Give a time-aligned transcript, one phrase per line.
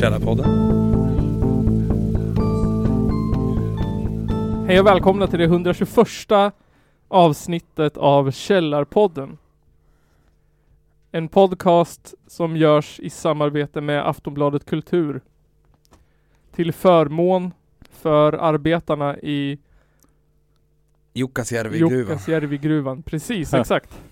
[0.00, 0.46] Källarpodden.
[4.66, 6.52] Hej och välkomna till det 121
[7.08, 9.38] avsnittet av Källarpodden.
[11.12, 15.20] En podcast som görs i samarbete med Aftonbladet Kultur.
[16.54, 17.52] Till förmån
[17.90, 19.58] för arbetarna i
[21.14, 21.98] Jukkasjärvi-gruvan.
[21.98, 23.02] Jukkasjärvi-gruvan.
[23.02, 24.02] Precis, exakt.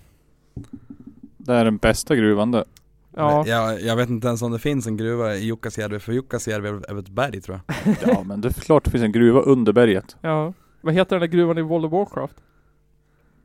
[1.37, 2.63] Det är den bästa gruvan det.
[3.15, 6.67] Ja, Jag, jag vet inte ens om det finns en gruva i Jukkasjärvi, för Jukkasjärvi
[6.67, 7.95] är väl ett berg tror jag.
[8.09, 10.15] Ja men det är klart det finns en gruva under berget.
[10.21, 10.53] ja.
[10.81, 12.35] Vad heter den där gruvan i World of Warcraft?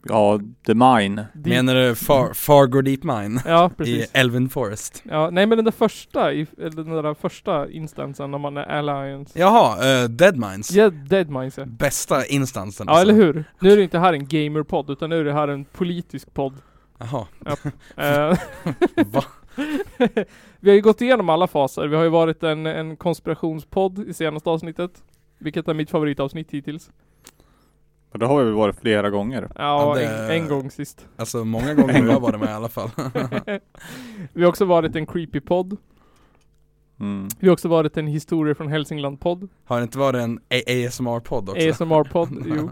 [0.09, 1.27] Ja, The Mine.
[1.35, 3.41] Deep- Menar du Far, Fargo Deep Mine?
[3.47, 4.11] Ja, I precis.
[4.13, 5.03] Elven Forest?
[5.11, 9.39] Ja, nej men den där första, i- den där första instansen när man är Alliance.
[9.39, 10.71] Jaha, eh, Dead Mines.
[10.73, 11.65] Ja, Dead Minds ja.
[11.67, 13.09] Bästa instansen Ja alltså.
[13.15, 13.45] eller hur?
[13.59, 16.55] Nu är det inte här en gamerpodd utan nu är det här en politisk podd.
[16.99, 17.27] Jaha,
[17.97, 18.39] Eh,
[19.07, 19.25] va?
[20.61, 21.87] vi har ju gått igenom alla faser.
[21.89, 25.03] Vi har ju varit en, en konspirationspodd i senaste avsnittet.
[25.39, 26.91] Vilket är mitt favoritavsnitt hittills.
[28.13, 29.43] Och det har vi väl varit flera gånger.
[29.55, 31.07] Ja, Ja, det- en, en gång sist.
[31.17, 32.91] Alltså många gånger har jag varit med i alla fall.
[34.33, 35.77] vi har också varit en creepy-podd.
[37.01, 37.29] Mm.
[37.39, 39.49] Vi har också varit en historia från Hälsingland-podd.
[39.65, 41.69] har det inte varit en ASMR-podd också?
[41.69, 42.71] ASMR-podd, jo.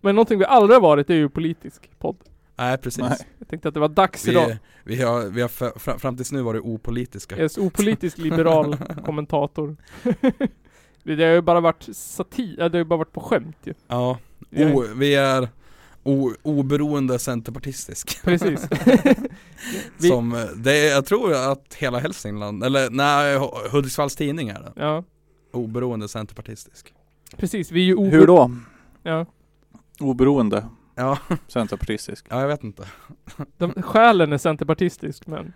[0.00, 2.16] Men någonting vi aldrig har varit är ju politisk podd.
[2.62, 3.00] Nej precis.
[3.02, 3.18] Nej.
[3.38, 4.56] Jag tänkte att det var dags idag.
[4.84, 7.38] Vi, vi har, vi har f- fram, tills nu varit opolitiska.
[7.38, 9.76] Yes, opolitisk liberal kommentator.
[11.02, 13.74] det har ju bara varit satir, det har ju bara varit på skämt ju.
[13.88, 14.18] Ja,
[14.50, 15.48] Vi o, vi är
[16.02, 18.20] o, oberoende centerpartistisk.
[18.24, 18.68] Precis.
[19.98, 24.60] Vi- Som, eh, det jag tror att hela Hälsingland, eller nej, Hu- Hudiksvalls tidning är
[24.60, 24.72] det.
[24.76, 25.04] ja,
[25.52, 26.94] Oberoende centerpartistisk.
[27.36, 27.70] precis.
[27.70, 28.50] Vi är ju ober- Hur då?
[29.02, 29.26] Ja.
[30.00, 30.64] Oberoende.
[30.94, 32.26] Ja, Centerpartistisk.
[32.30, 32.84] ja jag vet inte.
[33.58, 35.52] De, själen är centerpartistisk men,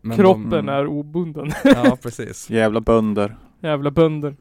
[0.00, 0.68] Men kroppen Mm.
[0.68, 1.52] är obunden.
[1.62, 2.50] De, ja precis.
[2.50, 3.36] Jävla bönder.
[3.60, 4.36] Jävla bönder.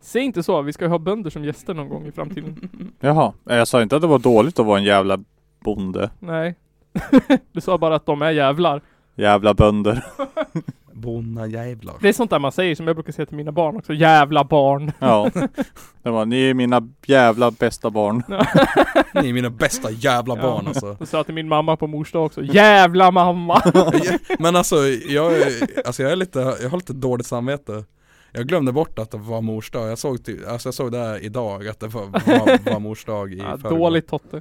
[0.00, 2.68] Säg inte så, vi ska ju ha bönder som gäster någon gång i framtiden.
[3.00, 3.32] Jaha.
[3.44, 5.18] Jag sa inte att det var dåligt att vara en jävla
[5.60, 6.10] bonde.
[6.18, 6.54] Nej.
[7.52, 8.80] du sa bara att de är jävlar.
[9.14, 10.04] Jävla bönder.
[10.96, 11.94] Bonna jävlar.
[12.00, 13.92] Det är sånt där man säger som jag brukar säga till mina barn också.
[13.94, 14.92] Jävla barn.
[14.98, 15.30] Ja.
[16.02, 18.22] Det var, ni är mina jävla bästa barn.
[19.22, 20.42] Ni är mina bästa jävla Ja.
[20.42, 20.96] barn alltså.
[20.98, 22.42] Jag sa till min mamma på mors dag också.
[22.42, 23.62] Jävla mamma!
[24.38, 24.76] Men alltså
[25.08, 27.84] jag, är- alltså jag är lite, jag har lite dåligt samvete.
[28.32, 29.90] Jag glömde bort att det var mors dag.
[29.90, 33.04] Jag såg, ty, alltså jag såg det här idag, att det var, var, var mors
[33.04, 33.78] dag i Ja, förrgår.
[33.78, 34.40] dåligt Totte.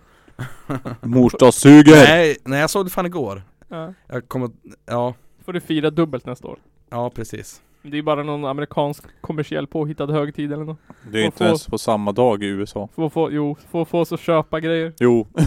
[1.01, 1.95] Morsdagssuger!
[1.95, 3.43] Nej, nej jag såg det fan igår.
[3.69, 3.93] Ja.
[4.07, 4.49] Jag kommer,
[4.85, 5.13] ja,
[5.45, 6.59] Får du fira dubbelt nästa år.
[6.89, 7.61] ja precis.
[7.81, 10.77] Det är bara någon amerikansk kommersiell påhittad högtid eller något.
[11.11, 12.89] Det är ju inte Få- ens på samma dag i USA.
[12.95, 14.93] Få, få, jo, få, få oss att köpa grejer.
[14.99, 15.27] Jo.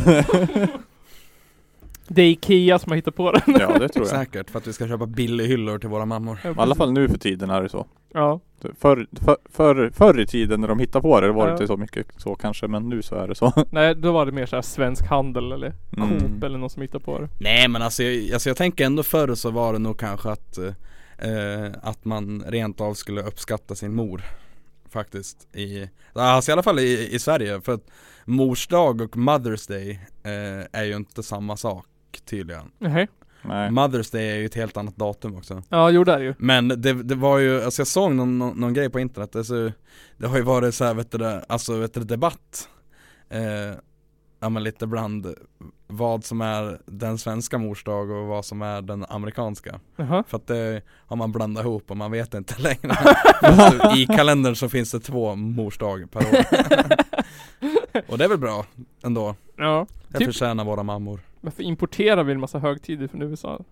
[2.09, 3.43] Det är Ikea som har hittat på den.
[3.61, 4.17] ja det tror jag.
[4.17, 6.39] Säkert, för att vi ska köpa billighyllor till våra mammor.
[6.45, 7.87] I alla fall nu för tiden är det så.
[8.13, 8.41] Ja.
[8.61, 11.55] Förr, för, förr, förr i tiden när de hittade på det, det var det Ja.
[11.55, 13.53] inte så mycket så kanske, men nu så är det så.
[13.71, 16.19] Nej, då var det mer såhär svensk handel eller Mm.
[16.21, 17.29] Coop eller någon som hittade på det.
[17.41, 20.59] Nej men alltså jag, alltså jag tänker ändå förr så var det nog kanske att
[20.59, 24.23] eh, Att man rent av skulle uppskatta sin mor
[24.91, 27.91] Faktiskt i, alltså i alla fall i, i Sverige för att
[28.25, 29.91] Mors dag och Mother's Day
[30.23, 31.87] eh, är ju inte samma sak
[32.25, 33.09] tydligen Nej.
[33.43, 33.71] Nej.
[33.71, 36.35] Mother's Day är ju ett helt annat datum också Ja, jo det är ju.
[36.39, 39.73] Men det, det var ju, alltså jag såg någon, någon, någon grej på internet, alltså,
[40.17, 42.69] det har ju varit så här, vet du det, alltså vet du debatt
[43.31, 43.41] eh,
[44.41, 45.35] Ja men lite bland
[45.87, 50.25] vad som är den svenska mors dag och vad som är den amerikanska Jaha.
[50.29, 52.93] För att det har man blandat ihop och man vet inte längre
[53.43, 56.45] alltså, I kalendern så finns det två mors dag per år
[58.09, 58.67] Och det är väl bra
[59.05, 59.87] ändå, Ja.
[60.09, 63.65] det Typ- förtjänar våra mammor Varför importerar vi en massa högtider från USA?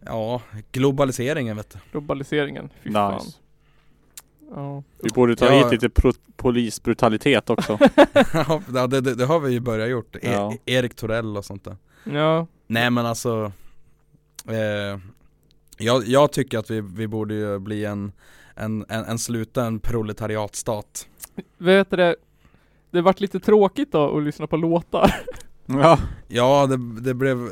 [0.00, 2.70] Ja, globaliseringen vet du Globaliseringen.
[2.82, 3.14] Fy fan.
[3.14, 3.38] Nice.
[4.54, 4.82] Ja.
[5.02, 5.68] Vi borde ta Ja.
[5.70, 6.02] hit lite
[6.36, 7.78] polisbrutalitet också.
[8.74, 10.54] Ja det, det, det har vi ju börjat gjort, e- Ja.
[10.66, 12.46] Erik Torell och sånt där Ja.
[12.66, 13.52] Nej men alltså
[14.48, 15.00] eh,
[15.78, 18.12] jag, jag tycker att vi, vi borde ju bli en,
[18.54, 21.08] en, en, en sluten proletariatstat
[21.58, 22.16] Vet du det?
[22.90, 25.14] Det vart lite tråkigt då att lyssna på låtar.
[25.66, 25.98] ja.
[26.36, 27.50] Ja det, det blev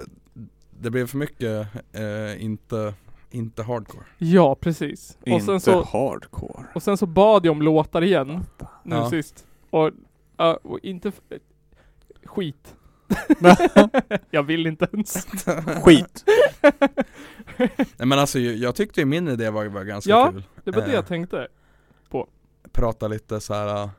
[0.81, 2.95] Det blev för mycket eh, inte,
[3.31, 5.19] inte hardcore Ja, precis.
[5.21, 6.65] Och Inte sen så, hardcore.
[6.75, 8.45] och sen så bad jag om låtar igen.
[8.85, 9.11] Nu Ja.
[9.11, 9.47] sist.
[9.71, 9.91] Och,
[10.37, 11.09] ja, och inte...
[11.09, 11.39] f-
[12.25, 12.75] Skit.
[14.31, 15.27] jag vill inte ens.
[15.85, 16.25] Skit.
[17.97, 20.31] Nej men alltså jag, jag tyckte ju min idé var, var ganska Ja.
[20.33, 20.95] kul Det var det Eh.
[20.95, 21.49] jag tänkte.
[22.73, 23.83] Prata lite så här.
[23.83, 23.91] äh,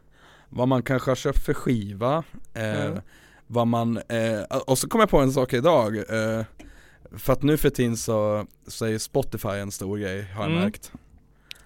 [0.50, 2.24] Vad man kanske har köpt för skiva
[2.54, 3.00] eh, Mm.
[3.48, 6.46] Vad man, eh, och så kom jag på en sak idag eh,
[7.18, 10.52] För att nu för tiden så, så är ju Spotify en stor grej har jag
[10.52, 10.64] Mm.
[10.64, 10.92] märkt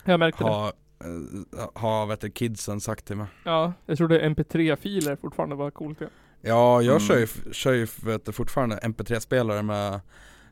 [0.04, 0.50] Jag märkte det.
[0.50, 5.72] Har, eh, har vet du, kidsen sagt till mig Ja, jag trodde mp3-filer fortfarande var
[5.72, 6.08] coolt ja.
[6.42, 7.08] Ja jag Mm.
[7.08, 10.00] kör ju, kör ju vet du, fortfarande mp3-spelare med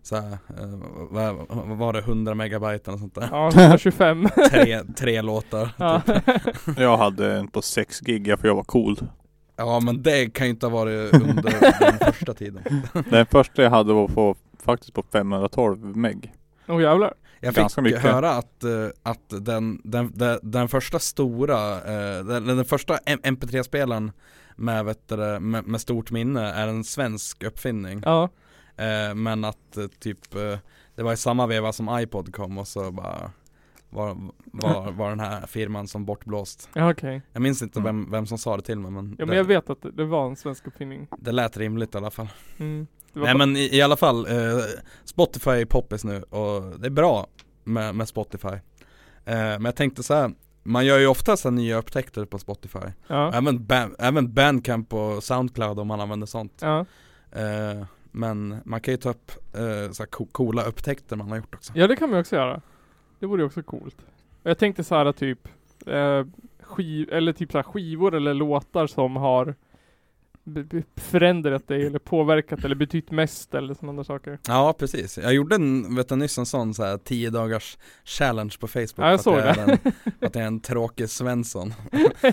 [0.01, 3.27] så här, eh, vad, vad var det, 100 megabyte och sånt där?
[3.31, 4.27] Ja, 125.
[4.51, 6.01] Tre, tre låtar ja.
[6.77, 8.99] Jag hade en på 6 gig för jag var cool.
[9.57, 12.63] Ja men det kan ju inte ha varit under den första tiden
[13.09, 16.33] Den första jag hade var på, faktiskt på 512 meg.
[16.67, 17.13] Åh jävlar.
[17.39, 18.01] Jag Ganska fick mycket.
[18.11, 23.19] höra att, eh, att den, den, den, den första stora, eh, den, den första M-
[23.23, 24.11] MP3-spelaren
[24.55, 28.29] med, vet du, med, med stort minne är en svensk uppfinning Ja.
[28.77, 30.31] eh, Men att typ,
[30.95, 33.31] det var i samma veva som iPod kom och så bara
[33.89, 37.21] var, var, var den här firman som bortblåst Ja okej.
[37.33, 39.43] Jag minns inte vem, vem som sa det till mig men, Ja men det, jag
[39.43, 41.07] vet att det, var en svensk uppfinning.
[41.17, 42.27] det lät rimligt i alla fall
[42.59, 42.87] Mm.
[43.13, 44.59] Nej bara- men i, i alla fall, eh,
[45.03, 47.27] Spotify är poppis nu och det är bra
[47.63, 48.59] med, med Spotify eh,
[49.25, 50.31] Men jag tänkte så här.
[50.63, 53.33] man gör ju ofta så nya upptäckter på Spotify Ja.
[53.33, 56.79] även, ba- även Bandcamp och Soundcloud om man använder sånt Ja.
[57.31, 61.73] eh, Men man kan ju ta upp eh, så coola upptäckter man har gjort också
[61.75, 62.61] ja det kan man också göra.
[63.19, 63.97] Det vore också coolt.
[64.43, 65.47] Jag tänkte så här typ
[65.85, 66.25] eh,
[66.59, 69.55] skiv, eller typ så här skivor eller låtar som har
[70.95, 74.39] förändrat dig eller påverkat eller betytt mest eller sådana saker.
[74.47, 78.55] Ja precis, jag gjorde en, vet du, nyss en sån så här 10 dagars challenge
[78.59, 79.91] på Facebook Ja, jag såg jag är en,
[80.21, 81.73] att jag är en tråkig Svensson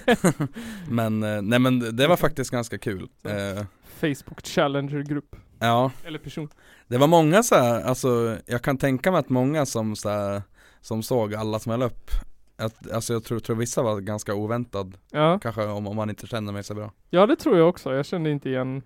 [0.89, 3.65] Men, eh, nej men det var faktiskt ganska kul eh,
[4.01, 5.37] Facebook Challenger-grupp.
[5.59, 6.49] Ja, Eller person.
[6.89, 10.43] det var många så här, alltså jag kan tänka mig att många som så här,
[10.85, 12.11] som såg alla som höll upp
[12.57, 15.39] att, Alltså jag tror, tror vissa var ganska oväntad, Ja.
[15.43, 17.95] kanske om, om man inte känner mig så bra ja det tror jag också.
[17.95, 18.83] Jag kände inte igen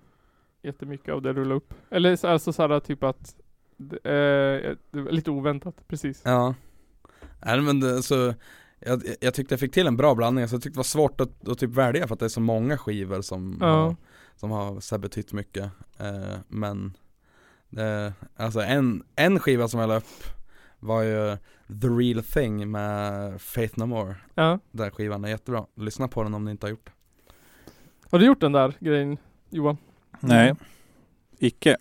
[0.62, 1.74] jättemycket av det du la upp.
[1.90, 3.34] Eller så- alltså så här typ att
[3.80, 6.22] eh, det var lite oväntat, precis.
[6.24, 6.54] Ja
[7.46, 8.34] Nej men det, så
[8.80, 11.20] jag, jag tyckte jag fick till en bra blandning, så jag tyckte det var svårt
[11.20, 13.66] att, att typ välja för att det är så många skivor som Ja.
[13.66, 13.96] har,
[14.36, 15.64] som har så betytt mycket
[15.98, 16.96] eh, Men
[17.76, 20.37] eh, Alltså en, en skiva som jag la upp
[20.80, 21.36] var ju
[21.80, 24.58] The Real Thing med Faith No More Ja.
[24.70, 26.92] Den skivan är jättebra, lyssna på den om ni inte har gjort det
[28.10, 29.16] Har du gjort den där grejen
[29.50, 29.76] Johan?
[30.20, 30.54] Nej,
[31.38, 31.76] icke.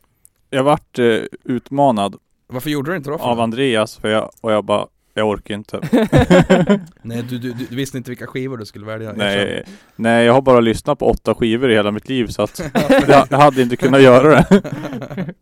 [0.49, 2.15] Jag vart eh, utmanad
[2.47, 3.17] Varför gjorde du inte då?
[3.17, 3.25] för?
[3.25, 5.79] av Andreas för jag, och jag bara, jag orkar inte.
[7.01, 9.63] Nej du, du, du visste inte vilka skivor du skulle välja nej,
[9.95, 12.61] nej, jag har bara lyssnat på åtta skivor i hela mitt liv så att
[13.07, 15.33] jag, jag hade inte kunnat göra det.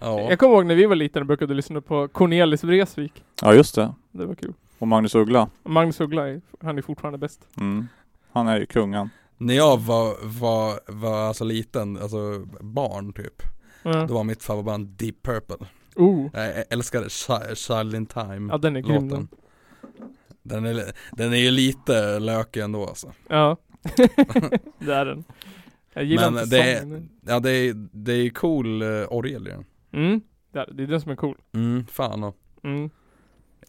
[0.00, 3.24] Ja, Jag kommer ihåg när vi var liten och brukade lyssna på Cornelis Vreeswijk.
[3.42, 3.94] Ja just det.
[4.12, 4.54] Det var kul.
[4.78, 5.48] Och Magnus Uggla.
[5.62, 7.40] Och Magnus Uggla, är, han är fortfarande bäst.
[7.56, 7.86] Mm.
[8.32, 9.10] Han är ju kungen.
[9.36, 13.42] När jag var, var, var alltså liten, alltså barn typ
[13.82, 14.06] Ja.
[14.06, 15.66] Då var mitt favoritband Deep Purple
[15.96, 16.26] Oh.
[16.32, 19.28] Jag älskade Chi- Child in Time Ja den är grym den.
[20.42, 23.56] den är, den är ju lite lökig ändå alltså Ja.
[24.78, 25.24] det är den.
[25.92, 27.08] Jag gillar Men inte det är- sången.
[27.26, 30.20] Ja det är, det är cool uh, orgel i den Mm.
[30.52, 31.36] Det är, den som är cool.
[31.52, 32.90] Mm, fan och Mm.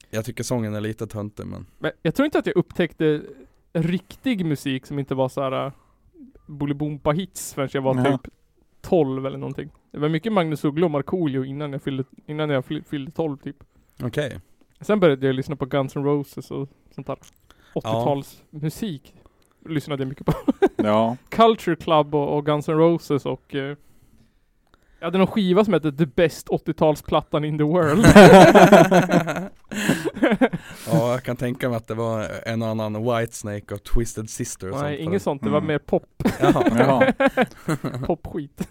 [0.10, 3.22] Jag tycker sången är lite töntig men Men jag tror inte att jag upptäckte
[3.74, 5.72] riktig musik som inte var såhär uh,
[6.48, 8.18] Bolibompa hits förrän jag var Ja.
[8.18, 8.34] typ
[8.82, 9.70] 12 eller någonting.
[9.92, 13.38] Det var mycket Magnus Uggla och Markoolio innan jag fyllde, innan jag fyll- fyllde 12
[13.38, 13.56] typ.
[14.04, 14.40] okej
[14.82, 17.18] Sen började jag lyssna på Guns N' Roses och sånt där
[17.74, 19.14] 80-talsmusik.
[19.66, 20.34] Lyssnade jag mycket på.
[20.76, 21.18] Ja.
[21.30, 23.78] Culture Club och, och Guns N' Roses och eh,
[25.02, 28.06] Jag hade någon skiva som hette The Best 80-talsplattan in the World.
[30.88, 34.72] Ja jag kan tänka mig att det var en och annan Whitesnake och Twisted Sister
[34.72, 35.44] och Nej, sånt inget sånt.
[35.44, 35.68] Det var Mm.
[35.68, 36.04] mer pop.
[36.42, 37.14] Jaha, Jaha.
[38.08, 38.62] Popskit.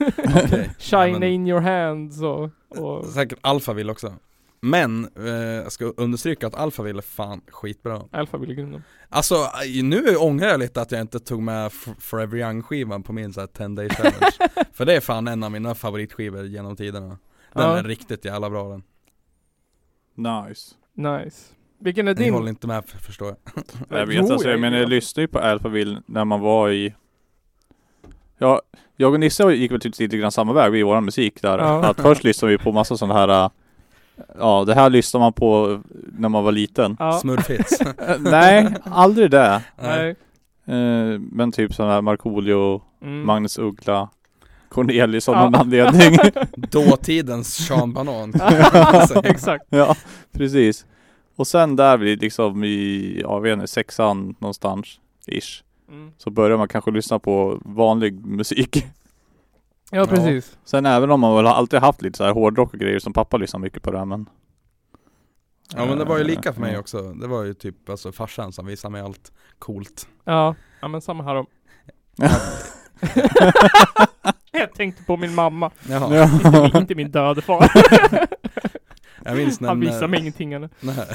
[0.44, 2.50] okej Shine Ja, men- in your hands och,
[2.84, 4.12] och Säkert Alphaville också
[4.62, 8.82] Men, eh, jag ska understryka att Alphaville är fan skitbra Alphaville grunden.
[9.08, 9.34] Alltså
[9.82, 13.46] nu ångrar jag lite att jag inte tog med Forever Young skivan på min såhär
[13.46, 14.30] 10 day challenge
[14.72, 17.18] För det är fan en av mina favoritskivor genom tiderna Den
[17.52, 17.78] Ja.
[17.78, 18.82] är riktigt jävla bra den
[20.14, 20.74] Nice.
[20.94, 21.54] Nice.
[21.78, 22.34] Vilken är Ni din?
[22.34, 23.28] håller inte med för- förstår
[23.88, 26.94] jag Jag vet alltså, jag menar jag lyssnade ju på Alphaville när man var i
[28.38, 28.62] Ja,
[28.96, 31.58] jag och Nisse gick väl typ lite grann samma väg i våran musik där.
[31.58, 31.84] Ja.
[31.84, 33.50] Att först lyssnade vi på massa sådana här
[34.38, 35.80] Ja, det här lyssnade man på
[36.18, 36.96] när man var liten.
[36.98, 37.12] Ja.
[37.12, 37.78] Smurfhits
[38.18, 39.62] Nej, aldrig det.
[39.82, 40.10] Nej.
[40.66, 43.26] Eh, men typ sådana här Markoolio, Mm.
[43.26, 44.08] Magnus Uggla,
[44.68, 45.42] Cornelis av Ja.
[45.44, 46.18] någon anledning.
[46.56, 48.32] Dåtidens Sean Banan
[49.24, 49.64] Exakt.
[49.68, 49.96] ja,
[50.32, 50.86] precis.
[51.36, 55.62] Och sen där blir liksom i, ja, jag vet inte, sexan någonstans, ish.
[55.90, 56.10] Mm.
[56.18, 58.86] Så börjar man kanske lyssna på vanlig musik.
[59.90, 60.58] Ja precis.
[60.64, 63.12] Sen även om man väl har alltid haft lite så här hårdrock och grejer som
[63.12, 64.28] pappa lyssnar mycket på det här, men
[65.74, 67.12] Ja men det var ju lika för mig också.
[67.12, 70.08] Det var ju typ alltså farsan som visade mig allt coolt.
[70.24, 71.46] Ja, ja men samma här om.
[74.52, 75.70] Jag tänkte på min mamma.
[75.88, 76.16] Jaha.
[76.16, 76.24] Ja.
[76.34, 77.70] Inte min, inte min döde far.
[79.24, 80.70] Jag minns när Han visar mig ingenting eller?
[80.80, 81.06] Nej.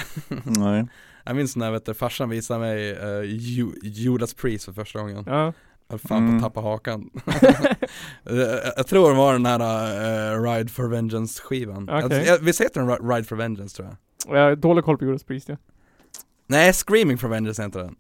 [0.44, 0.88] Nej.
[1.24, 5.24] Jag minns när vet du, farsan visade mig uh, Ju- Judas Priest för första gången.
[5.28, 5.54] Ja.
[5.88, 6.30] Jag fan Mm.
[6.42, 7.10] på att tappa hakan.
[8.30, 9.60] Eh, jag tror det var den här
[10.36, 11.90] eh, Ride for Vengeance skivan.
[11.92, 12.18] Okej.
[12.18, 13.88] Jag, jag, visst heter den Ri- Ride for Vengeance tror
[14.28, 14.38] jag?
[14.38, 15.58] Jag har dålig koll på Judas Priest ja.
[16.48, 17.96] Nej, Screaming for Vengeance heter den.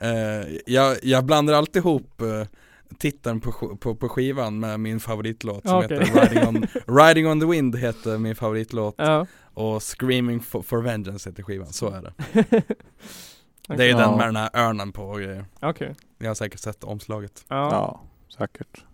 [0.00, 2.44] Eh, jag, jag blandar alltid ihop uh,
[2.98, 5.98] titeln på, på, på skivan med min favoritlåt som Okej.
[5.98, 6.66] heter Riding on,
[6.98, 9.26] Riding on the Wind heter min favoritlåt Ja.
[9.54, 12.12] och Screaming for, for Vengeance heter skivan, så är det.
[13.76, 13.98] Det är Ja.
[13.98, 15.44] den med den här örnen på och grejer.
[15.60, 15.94] Okej.
[16.22, 17.44] Jag har säkert sett omslaget.
[17.48, 17.68] Ja.
[17.70, 18.00] Ja,
[18.38, 18.84] säkert.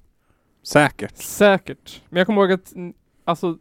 [0.62, 1.16] Säkert.
[1.16, 2.02] Säkert.
[2.09, 2.73] Men jag kommer ihåg att,
[3.25, 3.59] alltså,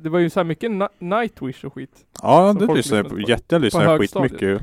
[0.00, 2.06] det var ju så här mycket Nightwish och skit.
[2.22, 3.28] Ja, det folk lyssnar jag lyssnade.
[3.28, 4.32] Jätte, jag jag högstadiet.
[4.32, 4.58] skitmycket ju.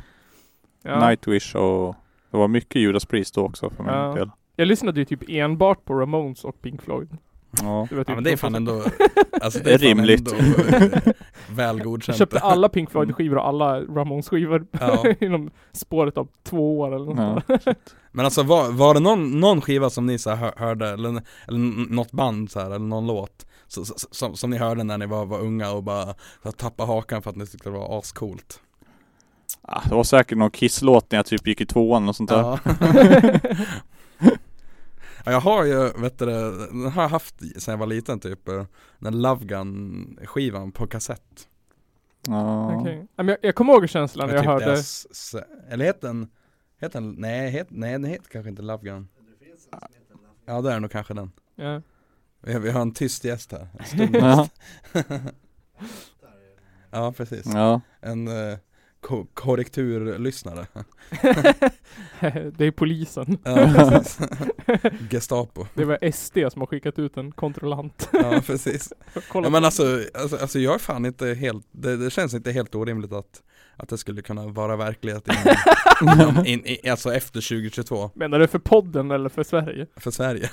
[0.92, 1.08] Ja.
[1.10, 1.96] Nightwish och
[2.32, 4.14] det var mycket Judas Priest då också för min Ja.
[4.14, 4.30] del.
[4.56, 7.18] Jag lyssnade ju typ enbart på Ramones och Pink Floyd.
[7.62, 7.88] Ja.
[7.90, 8.84] Det typ Ja men det är fan ändå,
[9.42, 10.34] alltså Det är rimligt.
[11.50, 12.18] Väl godkänt.
[12.18, 15.04] köpte alla Pink Floyd-skivor och alla Ramones-skivor Ja.
[15.20, 17.74] inom spåret av två år eller något Ja.
[18.12, 21.10] Men alltså var, var det någon, någon skiva som ni så hörde, eller,
[21.48, 24.98] eller något band så här, eller någon låt så, så, som, som ni hörde när
[24.98, 28.00] ni var, var unga och bara så tappade hakan för att ni tyckte det var
[28.00, 28.60] ascoolt?
[29.62, 32.38] Ah, Det var säkert någon Kiss-låt när jag typ gick i tvåan och sånt där.
[32.40, 32.60] Ja.
[35.26, 38.48] Ja, jag har ju, vet du den har jag haft sen jag var liten typ,
[38.48, 38.66] eh,
[39.00, 41.48] den Love Gun skivan på kassett.
[42.28, 42.84] Ja.
[43.16, 45.36] Men jag, jag kommer ihåg känslan när jag typ hörde deras
[45.70, 46.28] eller heter den,
[46.80, 49.08] heter den, nej, het, nej den heter kanske inte Love Gun.
[50.46, 51.32] Ja det är nog kanske den.
[51.56, 51.82] ja.
[52.44, 54.48] Vi har, vi har en tyst gäst här, en stum Ja.
[54.94, 55.06] gäst.
[56.92, 57.82] ja precis, Ja.
[58.00, 58.58] en uh,
[59.02, 60.66] ko- korrekturlyssnare.
[62.58, 63.38] Det är polisen.
[63.44, 64.04] Ja.
[65.10, 65.66] Gestapo.
[65.74, 68.10] Det var SD som har skickat ut en kontrollant.
[68.14, 68.94] Ja precis.
[69.34, 72.76] Ja, men alltså, alltså, alltså jag är fan inte helt, det, det känns inte helt
[72.76, 73.42] orimligt att,
[73.76, 75.28] att det skulle kunna vara verklighet
[76.02, 79.88] inom, in, in, alltså efter 2022 Menar du för podden eller för Sverige?
[79.96, 80.50] för Sverige.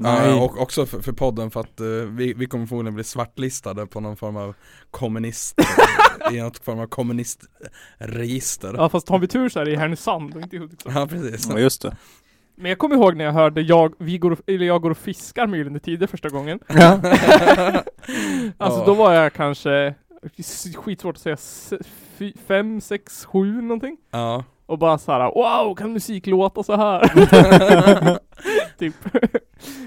[0.00, 0.28] Nej.
[0.30, 3.86] Ja, och också för, för podden för att eh, vi, vi kommer förmodligen bli svartlistade
[3.86, 4.54] på någon form av
[4.90, 5.60] kommunist,
[6.32, 8.74] i något form av kommunistregister.
[8.76, 10.94] Ja fast har vi tur så är det i Härnösand och inte i Hudiksvall.
[10.96, 11.48] Ja precis.
[11.50, 11.96] ja, just det.
[12.60, 14.98] Men jag kommer ihåg när jag hörde jag, vi går, och- eller jag går och
[14.98, 16.60] fiskar med Gyllene Tider första gången.
[18.58, 18.84] Alltså Ja.
[18.86, 19.94] då var jag kanske,
[20.76, 21.36] skitsvårt att säga,
[22.46, 23.96] fem, sex, sju någonting.
[24.10, 24.44] Ja.
[24.66, 27.00] Och bara såhär, wow kan musik låta så här?
[28.78, 28.94] typ.
[29.12, 29.28] ja,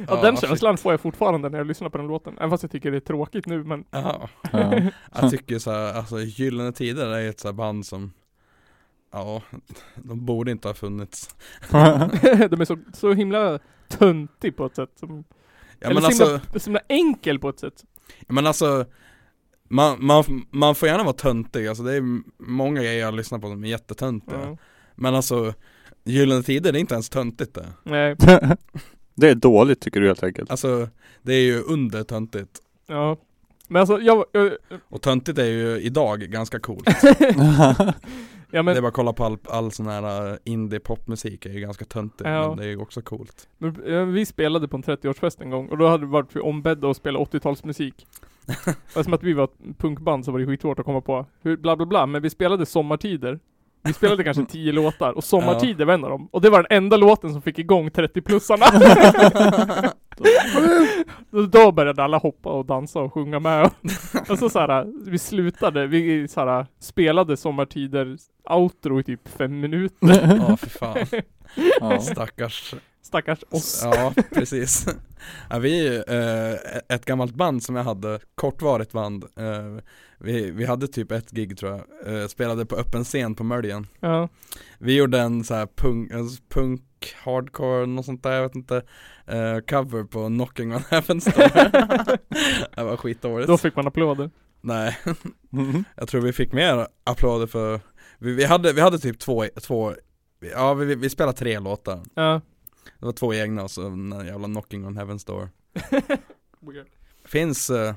[0.08, 2.38] Ja, den känslan får jag fortfarande när jag lyssnar på den låten.
[2.38, 4.30] Även fast jag tycker det är tråkigt nu men Ja.
[4.52, 4.82] Ja.
[5.22, 8.14] Jag tycker så här, alltså Gyllene Tider är ett så här band som
[9.14, 9.42] Ja,
[9.96, 11.36] de borde inte ha funnits.
[11.70, 14.90] de är så, så himla töntig på ett sätt.
[14.96, 15.24] Som,
[15.80, 17.84] Ja eller men så, alltså, himla, så himla enkel på ett sätt.
[18.28, 18.86] men alltså
[19.64, 23.48] man, man, man får gärna vara töntig, alltså det är många grejer jag lyssnar på
[23.48, 24.40] som är jättetöntiga.
[24.42, 24.58] Ja.
[24.96, 25.54] Men alltså
[26.06, 27.68] Gyllene Tider, det är inte ens töntigt det.
[27.84, 28.16] Nej,
[29.16, 30.52] det är dåligt tycker du helt enkelt.
[30.52, 30.88] Alltså
[31.22, 32.60] det är ju under töntigt.
[32.88, 33.18] ja.
[33.68, 34.52] Men alltså jag, jag
[34.90, 36.84] Och töntigt är ju idag ganska coolt.
[37.04, 37.94] ja
[38.52, 41.50] Det är men, bara att kolla på all, all sån här uh, indie popmusik är
[41.54, 42.48] ju ganska töntigt, Ja.
[42.48, 43.48] men det är ju också coolt.
[43.58, 46.98] men vi spelade på en 30-årsfest en gång och då hade vi varit ombedda att
[46.98, 47.94] spela 80-talsmusik.
[48.96, 51.58] Och som att vi var ett punkband så var det skitsvårt att komma på hur
[51.58, 53.40] bla bla bla, men vi spelade sommartider.
[53.84, 56.30] Vi spelade kanske 10 låtar och sommartider var en av dem.
[56.32, 58.66] Och det var den enda låten som fick igång 30-plussarna.
[61.32, 63.70] Då- Då började alla hoppa och dansa och sjunga med.
[64.30, 68.18] Och så såhär, vi slutade, vi såhär, spelade sommartider
[68.50, 70.38] outro i typ fem minuter.
[70.48, 70.98] Ja för fan,
[71.80, 72.00] Ja.
[72.02, 72.74] stackars
[73.12, 73.82] Stackars oss.
[73.84, 74.86] Ja, precis.
[75.50, 79.84] Ja, vi, eh, ett gammalt band som jag hade, kortvarigt band, eh,
[80.20, 81.72] vi, vi hade typ ett gig tror
[82.04, 83.88] jag, eh, spelade på öppen scen på Möljen.
[84.00, 84.30] Ja.
[84.80, 86.82] Vi gjorde en så här punk, en punk
[87.24, 88.76] hardcore, något sånt där, jag vet inte,
[89.28, 91.72] eh, cover på Knocking on Heaven's Door.
[92.76, 93.48] det var skitdåligt.
[93.48, 94.30] Då fick man applåder.
[94.62, 94.98] Nej,
[95.50, 95.84] Mhm.
[95.96, 97.80] jag tror vi fick mer applåder för,
[98.20, 99.94] vi, vi, hade, vi hade typ två, två
[100.56, 102.42] Ja vi, vi spelade tre låtar, Ja.
[103.02, 105.50] Det var två egna och så den jävla Knocking on Heaven's Door.
[107.26, 107.96] Finns, eh,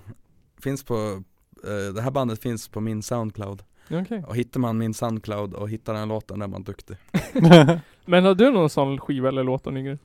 [0.59, 1.23] finns på,
[1.65, 4.25] eh, det här bandet finns på min Soundcloud Okej.
[4.27, 6.97] Och hittar man min Soundcloud och hittar den låten är man duktig
[8.05, 9.99] Men har du någon sån skiva eller låt av Nygren?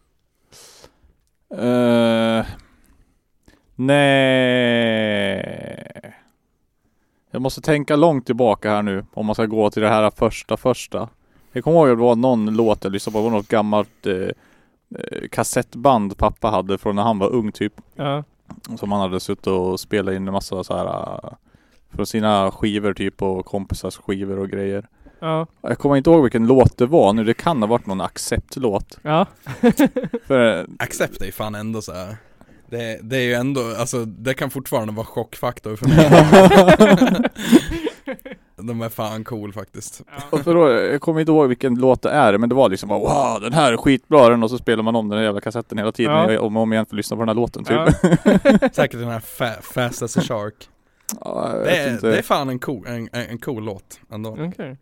[1.50, 2.46] Eh,
[3.76, 5.00] Nej.
[7.32, 10.58] Jag måste tänka långt tillbaka här nu om man ska gå till det här första
[10.58, 11.10] första.
[11.52, 14.06] Jag kommer ihåg att det var någon låt jag lyssnade på, det var något gammalt
[14.06, 14.28] eh,
[15.32, 17.74] kassettband pappa hade från när han var ung typ.
[17.96, 18.24] Ja.
[18.78, 21.34] Som han hade suttit och spelat in en massa så här uh,
[21.90, 24.88] från sina skivor typ och kompisars skivor och grejer.
[25.20, 25.48] Ja.
[25.62, 27.24] Jag kommer inte ihåg vilken låt det var nu.
[27.24, 29.00] Det kan ha varit någon accept-låt.
[29.02, 29.26] Ja.
[30.28, 32.18] För Accept är ju fan ändå så här.
[32.70, 37.30] Det, det är ju ändå, alltså det kan fortfarande vara chockfaktor för mig
[38.62, 42.10] De är fan cool faktiskt Och för då, jag kommer inte ihåg vilken låt det
[42.10, 44.96] är, men det var liksom wow den här är skitbra den och så spelar man
[44.96, 46.40] om den jävla kassetten hela tiden Ja.
[46.40, 47.78] om och om igen för att lyssna på den här låten typ.
[47.78, 48.70] Ja.
[48.74, 50.70] Säkert den här fa- Fast as a Shark
[51.22, 52.08] Ja, jag det vet är, inte.
[52.08, 54.78] det är fan en cool, en, en en cool låt ändå Okej.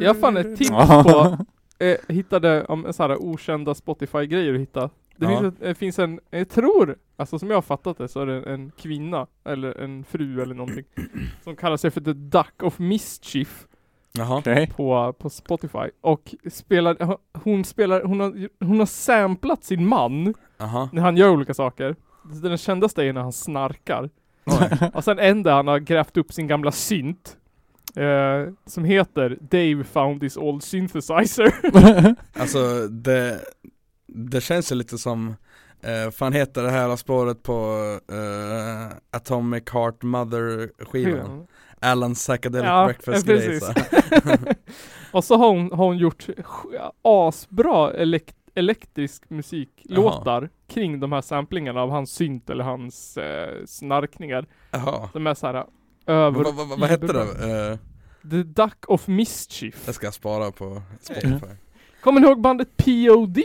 [0.00, 1.04] Jag har fan ett tips Ja.
[1.06, 1.44] på,
[1.84, 4.90] eh, hittade om så här okända Spotify-grejer att hitta.
[5.20, 5.40] Det Ja.
[5.40, 8.42] finns, det finns en, jag tror, alltså som jag har fattat det så är det
[8.42, 10.84] en kvinna, eller en fru eller någonting,
[11.44, 13.66] som kallar sig för The Duck of Mischief
[14.12, 14.70] Jaha, Okej.
[14.76, 15.90] på, på Spotify.
[16.00, 21.28] Och spelar, hon spelar, hon har, hon har samplat sin man jaha, när han gör
[21.30, 21.96] olika saker.
[22.42, 24.10] Den kändaste är när han snarkar.
[24.46, 24.90] Oj.
[24.94, 27.36] Och sen en där han har grävt upp sin gamla synt.
[27.96, 31.54] Eh, som heter Dave found his old synthesizer.
[32.40, 33.40] Alltså det,
[34.14, 35.34] det känns ju lite som
[35.82, 37.76] Eh, fan heter det här spåret på
[38.12, 41.46] eh, Atomic Heart Mother skivan?
[41.80, 43.60] Alan Psychedelic Ja, Breakfast ja, grej.
[45.12, 46.26] Och så har hon, har hon gjort
[47.02, 54.46] asbra elek elektrisk musiklåtar kring de här samplingarna av hans synt eller hans eh, snarkningar.
[54.70, 55.66] Jaha, De är såhär
[56.06, 56.44] över...
[56.44, 57.70] vad, vad, vad, vad hette det?
[57.70, 57.78] Eh,
[58.30, 59.86] The Duck of Mischief.
[59.86, 61.54] det ska jag spara på Spotify
[62.00, 63.38] Kommer ni ihåg bandet POD?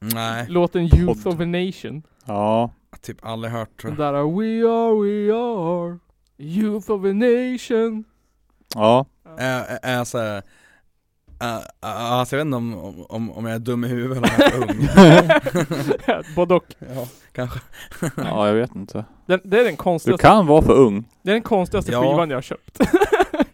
[0.00, 1.34] Nej, Låten Youth Pod.
[1.34, 2.02] of a Nation.
[2.24, 2.70] Ja.
[3.02, 4.14] typ aldrig hört tror Den jag.
[4.14, 5.98] där We are, we are
[6.38, 8.04] Youth of a Nation.
[8.74, 9.06] Ja.
[9.82, 10.42] Är jag såhär
[11.44, 14.78] Uh, alltså jag vet inte om, om, om jag är dum i huvudet eller om
[14.80, 16.64] jag är ung Både och.
[16.94, 17.60] Ja, kanske
[18.16, 19.04] Ja, jag vet inte.
[19.26, 21.04] Den, det är den Du konstigaste, kan vara för ung.
[21.22, 22.00] det är den konstigaste Ja.
[22.02, 22.78] skivan jag har köpt.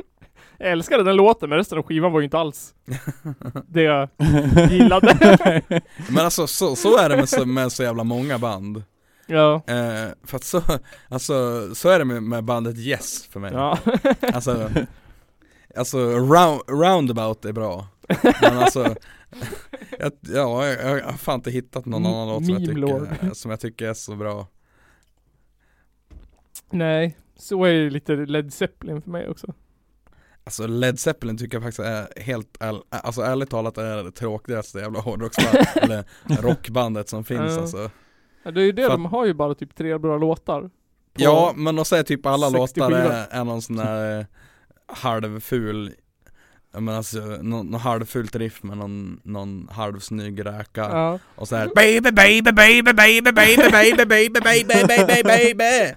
[0.59, 2.75] jag älskade den låten men resten av skivan var ju inte alls
[3.67, 4.09] det jag
[4.71, 5.63] gillade.
[6.11, 8.83] Men alltså så, så är det med så, med så jävla många band
[9.27, 9.55] ja.
[9.67, 10.63] eh, För att så,
[11.09, 11.35] alltså
[11.75, 13.79] så är det med, med bandet Yes för mig Ja.
[14.33, 14.71] Alltså,
[15.77, 17.87] alltså round, Roundabout är bra
[18.43, 18.95] Men alltså
[19.99, 23.51] jag, Ja, jag, jag har fan inte hittat någon annan låt som jag, tycker, som
[23.51, 24.47] jag tycker är så bra
[26.71, 29.55] Nej, så är det lite Led Zeppelin för mig också.
[30.45, 32.57] Alltså Led Zeppelin tycker jag faktiskt är helt,
[32.91, 36.05] alltså ärligt talat är det tråkigaste jävla hårdrocksband, eller
[36.43, 37.91] rockbandet som finns alltså
[38.43, 40.71] Ja, det är ju det, För de har ju bara typ tre bra låtar.
[41.17, 44.27] Ja, men de säger typ alla 60 låtar är, är någon sån där eh,
[44.87, 45.95] halvful
[46.73, 51.19] menar alltså, någon, någon halvfult riff med någon, någon halvsnygg räka Ja.
[51.35, 55.95] Och så här Baby baby baby baby baby baby baby baby baby baby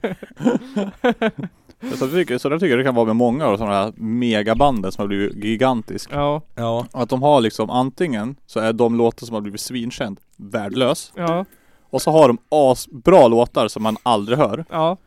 [1.96, 3.94] Så, jag tycker, så där tycker jag det kan vara med många av sådana här
[3.96, 6.10] megabanden som har blivit gigantisk.
[6.14, 6.42] Ja.
[6.56, 11.14] Ja, Att de har liksom antingen så är de låtar som har blivit svinkänd värdelös.
[11.16, 11.46] Ja.
[11.90, 14.66] Och så har de asbra låtar som man aldrig hör.
[14.70, 14.98] Ja.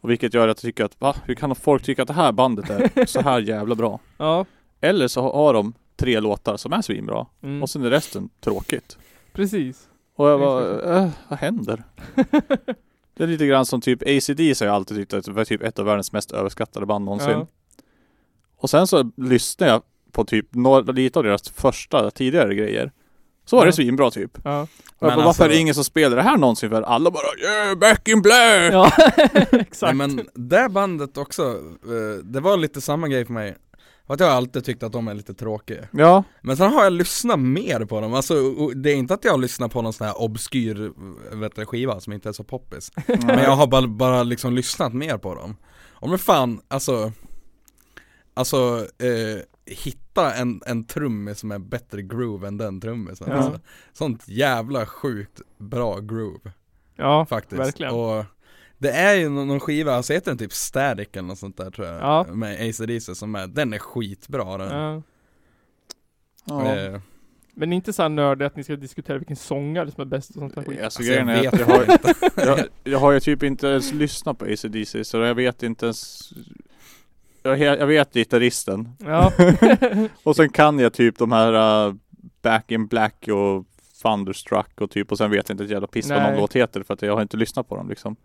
[0.00, 1.14] Och vilket gör att jag tycker att va?
[1.24, 4.00] Hur kan folk tycka att det här bandet är så här jävla bra?
[4.16, 4.44] Ja.
[4.80, 7.26] Eller så har de tre låtar som är svinbra.
[7.42, 7.62] Mm.
[7.62, 8.98] Och sen är resten tråkigt.
[9.32, 9.88] Precis.
[10.16, 11.84] Och jag bara, äh, vad händer?
[13.18, 15.62] Det är lite grann som typ ACDC har jag alltid tyckt att det var typ
[15.62, 17.30] ett av världens mest överskattade band någonsin.
[17.30, 17.46] Ja.
[18.56, 22.92] Och sen så lyssnade jag på typ några, lite av deras första tidigare grejer.
[23.44, 23.66] Så var Ja.
[23.66, 24.38] det svinbra typ.
[24.44, 24.50] Ja.
[24.50, 24.66] Men
[25.00, 26.82] bara, alltså- varför är det ingen som spelar det här någonsin för?
[26.82, 28.72] Alla bara yeah, back in black!
[28.72, 28.92] Ja.
[29.16, 29.96] Nej Exakt.
[29.96, 33.56] men det bandet också, eh, det var lite samma grej för mig
[34.08, 35.88] För att jag har alltid tyckt att de är lite tråkiga.
[35.92, 39.24] Ja, Men sen har jag lyssnat mer på dem, alltså och det är inte att
[39.24, 40.92] jag har lyssnat på någon sån här obskyr
[41.36, 42.92] vet du, skiva som inte är så poppis.
[43.06, 45.56] Men jag har bara, bara liksom lyssnat mer på dem.
[46.00, 47.12] Och men fan, alltså
[48.34, 53.34] Alltså, eh, hitta en, en trummis som är bättre groove än den trummisen Ja.
[53.36, 53.60] alltså,
[53.92, 56.52] Sånt jävla sjukt bra groove.
[56.96, 57.60] Ja, faktiskt.
[57.60, 57.94] verkligen.
[57.94, 58.24] Och
[58.78, 61.86] det är ju någon, skiva, alltså heter den typ Static eller något sånt där tror
[61.86, 62.26] jag Ja.
[62.32, 65.02] Med AC/DC som är, den är skitbra den Ja.
[66.44, 66.76] ja.
[66.76, 67.00] eh,
[67.54, 70.34] Men inte så här nördig att ni ska diskutera vilken sångare som är bäst och
[70.36, 70.82] sånt där skit.
[70.82, 71.98] Alltså, Alltså jag grejen är vet att jag har,
[72.46, 76.32] jag, jag har ju typ inte ens lyssnat på ACDC så jag vet inte ens
[77.42, 79.32] Jag, jag vet gitarristen Ja.
[80.22, 81.94] Och sen kan jag typ de här uh,
[82.42, 83.64] Back in Black och
[84.02, 86.82] Thunderstruck och typ och sen vet jag inte ett jävla piss vad någon låt heter
[86.82, 88.16] för att jag har inte lyssnat på dem liksom.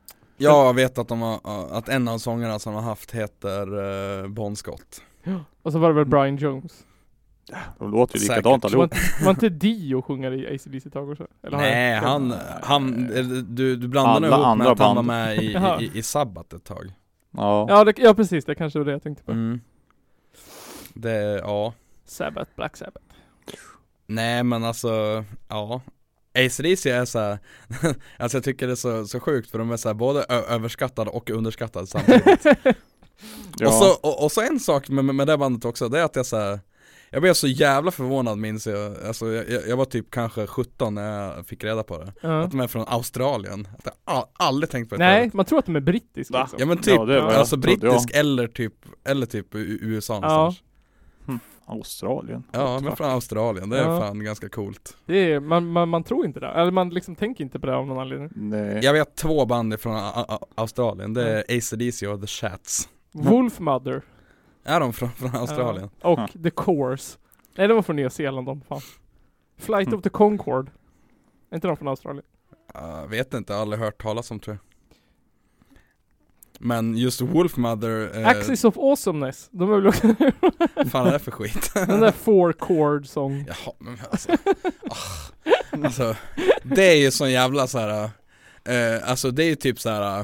[0.44, 1.40] Jag vet att de har,
[1.72, 3.78] att en av sångerna som de har haft heter
[4.24, 5.02] uh, Bon Scott
[5.64, 6.86] Och så var det väl Brian Jones.
[7.80, 8.38] De låter ju Säkert.
[8.38, 8.94] likadant allihop.
[9.24, 11.28] var inte Dio sjunger i AC/DC tag också?
[11.44, 14.96] Eller Nej han, han, eh, du, du blandar nog Alla ihop med andra att han
[14.96, 15.08] var band.
[15.08, 16.92] med i, i, i Sabbat ett tag
[17.38, 17.66] Ja.
[17.70, 19.32] Ja, det, ja precis, det kanske var det jag tänkte på.
[19.32, 19.62] mm.
[20.94, 21.74] Det, ja
[22.06, 23.06] Sabbath, Black Sabbath.
[24.08, 25.82] Nej men alltså, ja
[26.36, 27.40] ACDC är så här,
[28.18, 31.10] alltså jag tycker det är så, så sjukt för de är så här både överskattade
[31.10, 32.46] och underskattade samtidigt.
[33.58, 33.68] Ja.
[33.68, 36.16] och, så, och, och så en sak med, med det bandet också, det är att
[36.16, 36.60] jag så här,
[37.10, 41.36] Jag blev så jävla förvånad minns jag, alltså jag, jag var typ kanske 17 när
[41.36, 42.14] jag fick reda på det.
[42.22, 42.42] Ja.
[42.44, 45.60] Att de är från Australien, att jag all, aldrig tänkt på det Nej, man tror
[45.60, 46.60] att de är brittiska liksom.
[46.60, 48.74] Ja men typ, Ja, var jag alltså brittisk eller typ,
[49.06, 50.64] eller typ USA någonstans
[51.66, 52.44] Australien.
[52.52, 54.00] Ja men från Australien, det är Ja.
[54.00, 56.48] fan ganska coolt Det är, man, man, man tror inte det.
[56.48, 58.30] Eller man liksom tänker inte på det av någon anledning.
[58.36, 58.80] Nej.
[58.84, 60.00] Jag vet två band från
[60.56, 64.02] Australien, det är AC/DC och The Chats Wolf Mother.
[64.64, 65.90] Är de från, från Australien?
[66.02, 66.10] Ja.
[66.10, 66.28] Och Ja.
[66.44, 67.18] The Course.
[67.58, 68.82] Nej, de var från Nya Zeeland de, fan.
[69.58, 69.98] Flight Mm.
[69.98, 70.72] of the Concorde.
[71.50, 72.26] Är inte de från Australien?
[72.74, 74.73] Jag vet inte, aldrig hört talas om tror jag
[76.60, 79.50] Men just Wolfmother, eh, Axis of Awesomeness.
[79.52, 80.16] De är väl också
[80.92, 81.72] fan är det för skit?
[81.74, 83.46] den där four chord song.
[83.48, 84.32] Jaha men alltså,
[84.90, 86.16] ah, alltså
[86.64, 88.10] Det är ju sån jävla så här.
[88.66, 90.20] Eh, alltså det är ju typ så här.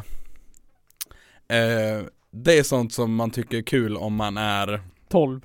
[1.48, 5.42] Eh, det är sånt som man tycker är kul om man är 12.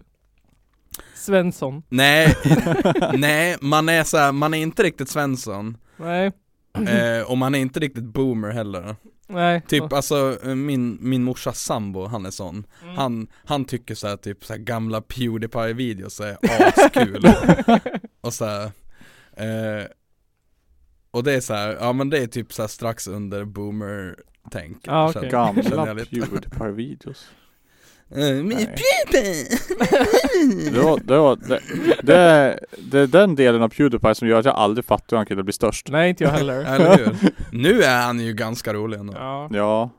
[1.14, 1.83] Svensson.
[1.88, 2.37] Nej,
[3.14, 6.33] nej man är så här, man är inte riktigt Svensson Nej.
[6.88, 9.62] eh, Och man är inte riktigt boomer heller Nej.
[9.68, 12.96] Typ alltså min, min morsas sambo, han är sån Mm.
[12.96, 16.37] Han, han tycker såhär typ såhär gamla Pewdiepie-videos är
[16.68, 17.24] askul
[18.20, 18.70] Och såhär
[19.37, 19.87] eh,
[21.10, 25.12] Och det är såhär, ja men det är typ såhär strax under boomer-tänk okej.
[25.12, 25.62] känner Gamla.
[25.62, 27.26] Pewdiepie-videos.
[28.09, 28.51] Min.
[28.51, 29.59] Pewdiepie!
[30.73, 31.61] Det, var, det, var, det,
[32.03, 35.17] det, är, det är den delen av Pewdiepie som gör att jag aldrig fattar hur
[35.17, 35.88] han kunde bli störst.
[35.90, 36.64] Nej, inte jag heller.
[36.75, 37.17] Eller hur?
[37.53, 39.49] Nu är han ju ganska rolig ändå Ja.
[39.53, 39.90] Ja.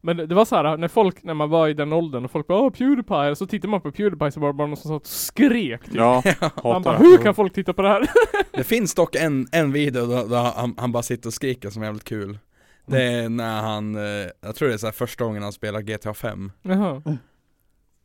[0.00, 2.30] Men det det var så här när folk, när man var i den åldern och
[2.30, 4.76] folk bara Åh Pewdiepie, och så tittar man på Pewdiepie så var det bara någon
[4.76, 5.94] som satt och skrek typ.
[5.94, 6.22] Ja.
[6.64, 7.04] Man bara, det.
[7.04, 8.10] hur kan folk titta på det här?
[8.52, 11.82] Det finns dock en, en video där, där han, han bara sitter och skriker som
[11.82, 12.38] är jävligt kul
[12.86, 15.80] Det är när han, eh, jag tror det är så här första gången han spelar
[15.80, 17.02] GTA 5 Jaha.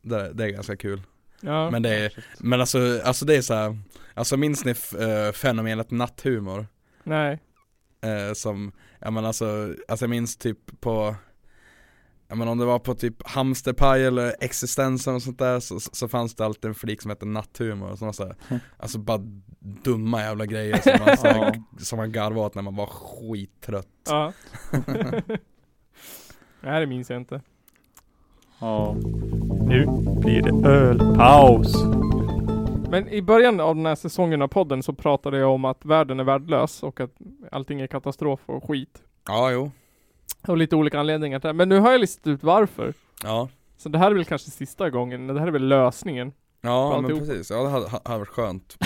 [0.04, 1.02] Det, det är ganska kul
[1.40, 1.70] Ja.
[1.70, 3.78] Men det är, men alltså, alltså det är så här,
[4.14, 6.66] alltså minns ni f- eh, fenomenet natthumor?
[7.02, 7.38] Nej.
[8.00, 11.14] Eh, som, ja men alltså, alltså jag minns typ på
[12.28, 16.08] Ja men om det var på typ Hamsterpaj eller Existensen och sånt där så, så
[16.08, 19.20] fanns det alltid en flik som hette natthumor som var så här, Alltså bara
[19.60, 24.32] dumma jävla grejer som man, som man garvade åt när man var skittrött Ja.
[26.60, 27.40] Nej det minns jag inte.
[28.58, 28.96] Ja.
[29.66, 29.86] Nu
[30.20, 31.74] blir det ölpaus.
[32.90, 36.20] Men i början av den här säsongen av podden så pratade jag om att världen
[36.20, 37.10] är värdelös och att
[37.52, 39.02] allting är katastrof och skit.
[39.28, 39.70] Ja jo,
[40.48, 41.54] Av lite olika anledningar till det.
[41.54, 42.94] Men nu har jag listat ut varför.
[43.22, 46.32] ja Så det här är väl kanske sista gången, det här är väl lösningen.
[46.60, 48.76] Ja men precis, ja det hade, hade varit skönt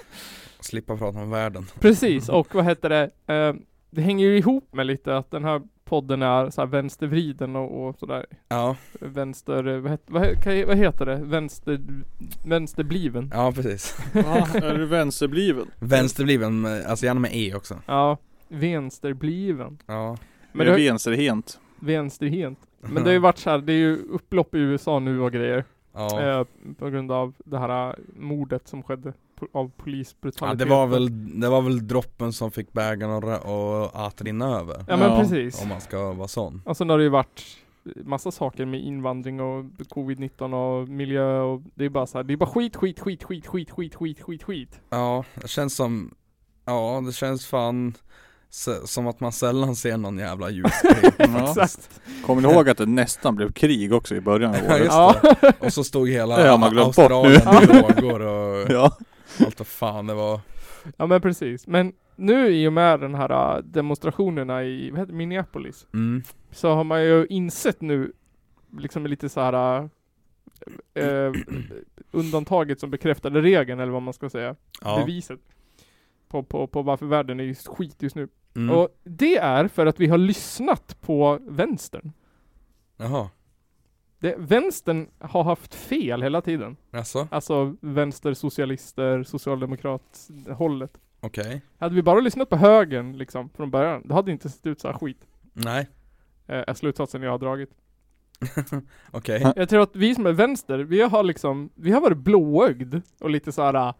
[0.60, 3.34] Slippa prata om världen Precis, och vad heter det?
[3.34, 3.54] Eh,
[3.90, 7.88] det hänger ju ihop med lite att den här podden är så här vänstervriden och,
[7.88, 8.26] och sådär.
[8.48, 10.22] Ja, Vänster, vad, het, vad,
[10.66, 11.16] vad heter det?
[11.16, 11.80] Vänster,
[12.46, 13.30] vänsterbliven.
[13.34, 14.46] ja precis Va?
[14.54, 15.66] Är du vänsterbliven?
[15.78, 19.78] Vänsterbliven, alltså gärna med E också Ja, vänsterbliven.
[19.86, 20.16] Ja
[20.52, 21.60] Men det är vänsterhent?
[21.80, 22.58] vänsterhent.
[22.80, 25.32] Men det har ju varit så här, det är ju upplopp i USA nu och
[25.32, 25.64] grejer.
[25.92, 26.44] Ja, Eh,
[26.78, 30.58] på grund av det här eh, mordet som skedde av ja polisbrutalitet.
[30.58, 33.10] det var väl, det var väl droppen som fick bägaren
[33.44, 35.20] att, att rinna över Ja men Ja.
[35.20, 35.62] precis.
[35.62, 37.42] Om man ska vara sån Och sen har det ju varit
[38.04, 42.32] massa saker med invandring och covid-19 och miljö och det är bara så här, det
[42.32, 44.80] är bara skit, skit, skit, skit, skit, skit, skit, skit, skit.
[44.90, 46.14] Ja, det känns som,
[46.64, 47.94] ja det känns fan
[48.84, 51.66] som att man sällan ser någon jävla ljusglimt Ja.
[52.26, 54.78] Kommer ni ihåg att det nästan blev krig också i början av Ja, året?
[54.84, 55.14] just Ja.
[55.40, 55.52] det.
[55.66, 56.80] Och så stod hela nu.
[56.80, 57.66] Australien i
[58.00, 58.96] lågor och Ja.
[59.38, 60.40] Allt vad fan det var
[60.96, 61.66] ja men precis.
[61.66, 65.86] Men nu i och med den här äh, demonstrationerna i, vad heter Minneapolis.
[65.94, 66.22] mm.
[66.50, 68.12] Så har man ju insett nu,
[68.78, 69.88] liksom lite så här
[70.94, 71.32] äh,
[72.10, 74.56] undantaget som bekräftade regeln eller vad man ska säga.
[74.80, 75.40] Ja, Beviset.
[76.28, 78.28] På, på, på varför världen är just skit just nu.
[78.56, 78.76] mm.
[78.76, 82.12] Och det är för att vi har lyssnat på vänstern.
[82.96, 83.28] jaha,
[84.20, 86.76] Det, vänstern har haft fel hela tiden.
[86.90, 87.28] jaså?
[87.30, 90.98] Alltså vänstersocialister, socialdemokrat hållet.
[91.20, 94.66] Okej, Hade vi bara lyssnat på högern liksom från början, då hade det inte sett
[94.66, 95.26] ut så här skit.
[95.52, 95.88] nej,
[96.46, 97.70] Eh, är slutsatsen jag har dragit.
[99.10, 99.52] okej.
[99.56, 103.30] Jag tror att vi som är vänster, vi har liksom, vi har varit blåögd och
[103.30, 103.94] lite så här äh,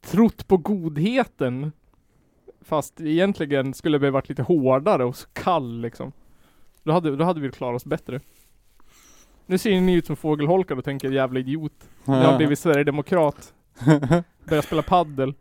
[0.00, 1.72] trott på godheten.
[2.60, 6.12] Fast egentligen skulle vi varit lite hårdare och kall liksom.
[6.82, 8.20] Då hade, då hade vi klarat oss bättre.
[9.50, 11.72] Nu ser ni ut som fågelholkar och tänker jävla idiot.
[12.04, 13.52] Jag har blivit sverigedemokrat.
[14.48, 15.34] Börjar spela paddel.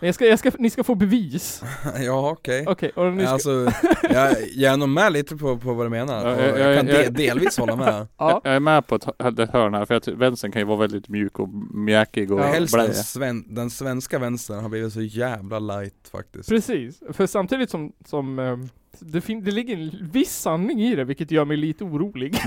[0.00, 1.62] Men jag ska, jag ska, ni ska få bevis.
[2.00, 2.90] Ja okej.
[2.94, 6.26] Och ni ska, Alltså, jag, jag är nog med lite på, på vad du menar.
[6.28, 8.06] Ja, och jag- jag, jag- kan de, jag- delvis hålla med.
[8.18, 8.40] ja.
[8.44, 10.78] Jag är med på ett, hö- ett hörn här, för att vänstern kan ju vara
[10.78, 12.44] väldigt mjuk och mjäkig och Ja.
[12.44, 16.48] Helst den, sven, den svenska vänstern har blivit så jävla light faktiskt.
[16.48, 18.56] Precis, för samtidigt som, som eh,
[18.98, 22.36] det, fin- det ligger en viss sanning i det, vilket gör mig lite orolig.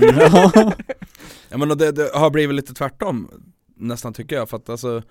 [1.48, 3.28] Ja men och det, det har blivit lite tvärtom
[3.76, 5.02] nästan tycker jag för att alltså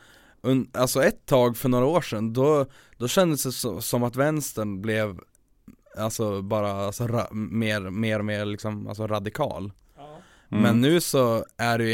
[0.73, 2.65] Alltså ett tag för några år sedan då,
[2.97, 5.19] då kändes det så, som att vänstern blev
[5.97, 9.71] Alltså bara alltså, ra, mer, mer och mer liksom, alltså radikal
[10.51, 10.63] Mm.
[10.63, 11.93] Men nu så är det ju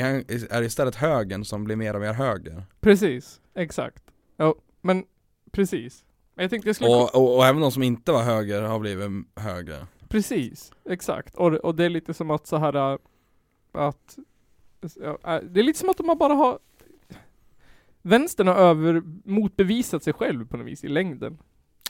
[0.50, 4.04] är det istället högern som blir mer och mer höger Precis, exakt.
[4.38, 5.06] Ja, men
[5.52, 6.06] precis.
[6.36, 6.92] Jag tänkte jag skulle...
[6.92, 11.36] och, och, och även de som inte var höger har blivit högre Precis, exakt.
[11.36, 13.00] Och, och det är lite som att så här äh,
[13.72, 14.18] att
[14.96, 16.60] ja, äh, det är lite som att de bara har
[18.08, 21.38] Vänstern har över motbevisat sig själv på något vis i längden.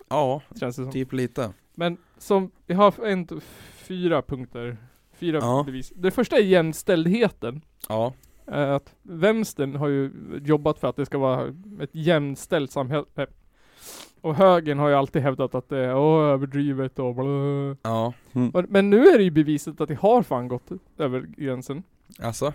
[0.10, 0.91] Ja, Känns det som.
[0.91, 3.27] typ lite Men som, vi har en,
[3.75, 4.77] fyra punkter.
[5.13, 5.63] Fyra Ja.
[5.65, 5.93] bevis.
[5.95, 7.62] Det första är jämställdheten.
[7.89, 8.13] Ja,
[8.51, 10.12] Eh, Att vänstern har ju
[10.45, 13.06] jobbat för att det ska vara ett jämställt samhälle.
[14.21, 17.25] Och högern har ju alltid hävdat att det är åh, överdrivet och bla.
[17.82, 18.13] ja,
[18.53, 21.84] Och- Men nu är det ju beviset att det har fan gått över gränsen.
[22.19, 22.53] alltså,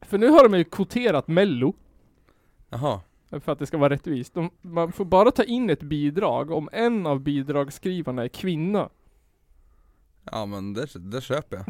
[0.00, 1.74] För nu har de ju kvoterat mello.
[2.70, 3.00] Jaha
[3.30, 4.34] För att det ska vara rättvist.
[4.34, 8.88] De, man får bara ta in ett bidrag om en av bidragsskrivarna är kvinna.
[10.30, 11.66] Ja men det, det köper jag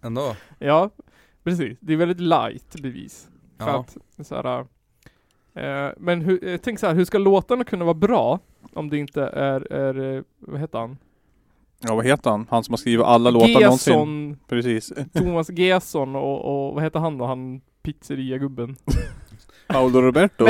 [0.00, 0.90] Ändå Ja,
[1.44, 1.78] precis.
[1.80, 3.28] Det är väldigt light bevis.
[3.58, 3.80] För Ja,
[4.16, 4.66] att, så här,
[5.54, 8.38] eh, men hur, jag tänker så här, hur ska låtarna kunna vara bra
[8.72, 10.98] om det inte är, är eh, vad heter han?
[11.80, 12.46] Ja vad heter han?
[12.50, 13.92] Han som har skrivit alla låtar någonsin.
[13.92, 14.92] Gesson, Precis.
[15.12, 17.24] Thomas Gesson och, och vad heter han då?
[17.26, 18.76] Han pizzeriagubben?
[19.72, 20.46] Paolo Roberto.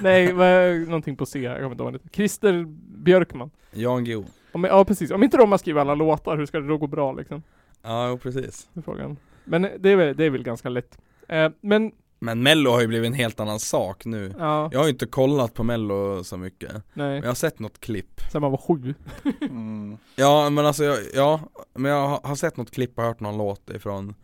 [0.00, 0.32] Nej.
[0.32, 2.08] Vad- någonting på C, jag kommer inte ihåg heter.
[2.12, 2.64] Christer
[3.04, 3.50] Björkman.
[3.72, 6.68] Jan Guillou Om, ja precis, om inte de har skrivit alla låtar, hur ska det
[6.68, 7.42] då gå bra liksom?
[7.82, 9.16] Ja, jo, precis Det är frågan.
[9.44, 10.98] Men det är väl, det är väl ganska lätt.
[11.28, 14.84] Eh, men, Men mello har ju blivit en helt annan sak nu ja, Jag har
[14.86, 17.20] ju inte kollat på mello så mycket Men nej.
[17.20, 18.94] jag har sett något klipp Sen man var sju.
[19.40, 19.96] Mm.
[20.16, 21.40] Ja men alltså, jag, ja,
[21.74, 24.14] men jag har- har sett något klipp och hört någon låt ifrån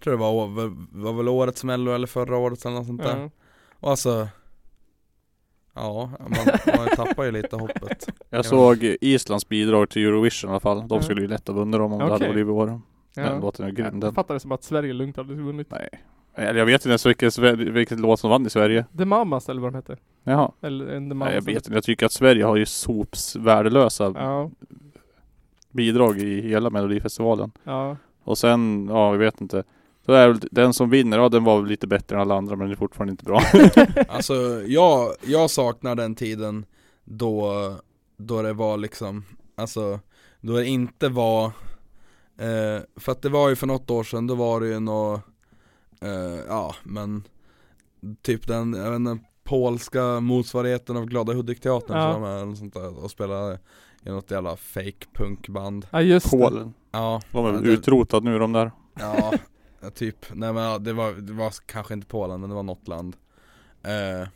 [0.00, 0.46] tror det var,
[1.02, 3.30] var, väl årets mello eller förra årets eller något sånt där Ja.
[3.80, 4.28] Och alltså
[5.74, 10.60] Ja, man, man tappar ju lite hoppet Jag såg Islands bidrag till Eurovision i alla
[10.60, 10.88] fall.
[10.88, 12.66] De skulle ju lätt ha vunnit dem om det hade blivit vår.
[12.66, 12.80] Den
[13.14, 13.38] Ja.
[13.38, 14.14] låten är grym Jag den.
[14.14, 15.70] fattade det som att Sverige lugnt hade vunnit.
[15.70, 15.88] Nej.
[16.34, 18.84] Eller jag vet inte ens vilken, vilken låt som vann i Sverige.
[18.98, 19.96] The Mamas eller vad de hette.
[20.24, 20.52] Jaha.
[20.60, 21.34] Eller en The Nej, Mamas.
[21.34, 21.72] jag vet inte.
[21.74, 24.50] Jag tycker att Sverige har ju sops värdelösa Ja,
[25.70, 27.50] bidrag i hela Melodifestivalen.
[27.64, 27.96] ja.
[28.24, 29.64] Och sen, ja jag vet inte.
[30.08, 32.56] Så är väl den som vinner, ja den var väl lite bättre än alla andra
[32.56, 33.40] men det är fortfarande inte bra.
[34.08, 34.34] Alltså
[34.66, 36.64] jag, jag saknar den tiden
[37.04, 37.52] då,
[38.16, 39.24] då det var liksom,
[39.56, 40.00] alltså
[40.40, 41.44] då det inte var
[42.38, 45.14] eh, För att det var ju för något år sedan, då var det ju nå
[46.02, 47.22] eh, ja men
[48.22, 52.12] Typ den, jag vet inte, polska motsvarigheten av Glada Hudik-teatern Ja.
[52.12, 53.58] som var med eller sånt där och spelade
[54.04, 56.36] i något jävla fake punkband ja just det.
[56.38, 56.74] Polen.
[56.90, 58.72] Ja, De är väl det- utrotade nu de där.
[59.00, 59.32] Ja,
[59.80, 62.62] ja, typ, nej men ja, det var, det var kanske inte Polen men det var
[62.62, 63.16] något land.
[63.82, 64.28] Eh,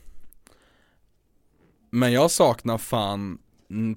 [1.90, 3.38] Men jag saknar fan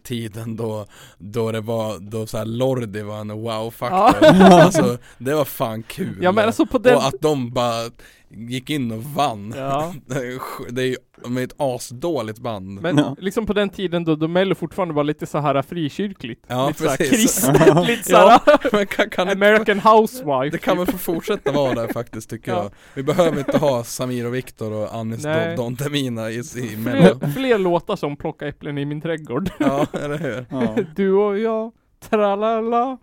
[0.03, 0.85] tiden då,
[1.17, 4.27] då det var, då såhär Lordi var en wow-faktor.
[4.41, 6.17] Alltså det var fan kul.
[6.21, 6.95] Ja men alltså på den...
[6.95, 7.89] Och att de bara
[8.29, 9.93] gick in och vann Ja.
[10.05, 10.95] Det är ju-
[11.37, 13.15] är ett asdåligt band Men Ja.
[13.19, 16.45] liksom på den tiden då, då Mello fortfarande var lite så här frikyrkligt.
[16.47, 17.09] Ja, lite precis.
[17.09, 18.39] kristet, lite såhär
[18.75, 20.49] men kan, kan inte- American Housewife.
[20.57, 22.57] Det kan väl få fortsätta vara där faktiskt tycker Ja.
[22.63, 25.23] jag Vi behöver inte ha Samir och Viktor och Anis.
[25.23, 29.49] Don, Don Demina i, i Mello fler, fler låtar som Plocka äpplen i min trädgård.
[29.59, 30.45] Ja, eller hur?
[30.49, 30.75] Ja.
[30.95, 31.71] Du och jag,
[32.09, 32.97] tralala.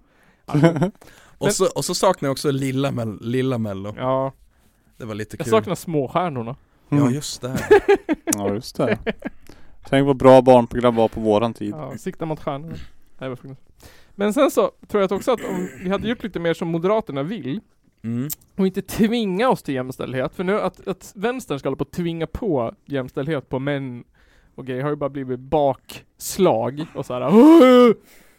[1.38, 4.32] Och så, och så saknar jag också Lilla, Mel, Lilla Mello Ja,
[5.02, 6.56] Det var lite jag kul saknar småstjärnorna.
[6.88, 7.58] Ja just det
[8.24, 8.98] ja just det.
[9.88, 11.70] Tänk vad bra barnprogram var på våran tid.
[11.70, 12.74] Ja, sikta mot stjärnorna.
[13.18, 13.58] Nej, fruktansvärt.
[14.14, 17.22] Men sen så tror jag också att om vi hade gjort lite mer som Moderaterna
[17.22, 17.60] vill
[18.04, 18.28] mm.
[18.56, 20.34] och inte tvinga oss till jämställdhet.
[20.34, 24.04] För nu att, att vänstern ska hålla på att tvinga på jämställdhet på män
[24.54, 27.28] och grejer har ju bara blivit bakslag och så här.
[27.28, 27.92] "Åh!"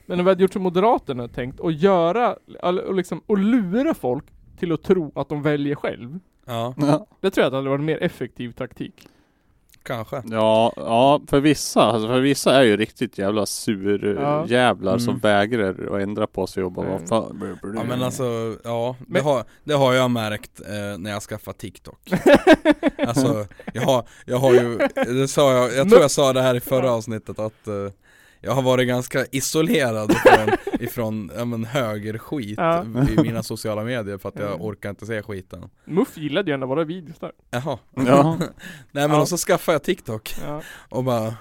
[0.05, 4.25] Men om vi hade gjort som Moderaterna tänkt och göra, och liksom, och lura folk
[4.57, 6.19] till att tro att de väljer själv.
[6.45, 7.07] Ja, Ja.
[7.21, 9.07] Det tror jag att hade varit en mer effektiv taktik.
[9.85, 10.23] kanske.
[10.25, 14.45] Ja, ja för vissa, alltså för vissa är ju riktigt jävla sur Ja.
[14.47, 15.19] jävlar som Mm.
[15.19, 16.99] vägrar att ändra på sig och bara Mm.
[16.99, 17.57] vad fan.
[17.75, 21.57] Ja men alltså, ja det, Men- har, det har jag märkt eh, när jag skaffat
[21.57, 21.99] TikTok
[23.07, 26.55] Alltså, jag har, jag har ju, det sa jag, jag tror jag sa det här
[26.55, 27.73] i förra avsnittet att eh,
[28.43, 32.83] jag har varit ganska isolerad ifrån, ifrån ja, men, högerskit Ja.
[33.09, 34.61] i mina sociala medier för att jag Mm.
[34.61, 37.31] orkar inte se skiten Muff gillade ju ändå våra videos där.
[37.51, 38.37] Jaha, Ja.
[38.91, 39.21] nej men Ja.
[39.21, 40.61] och så skaffade jag TikTok Ja.
[40.89, 41.35] och bara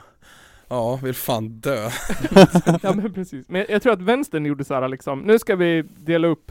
[0.68, 1.90] Ja, vill fan dö
[2.82, 3.48] ja men precis.
[3.48, 6.50] Men jag tror att vänstern gjorde så här liksom, nu ska vi dela upp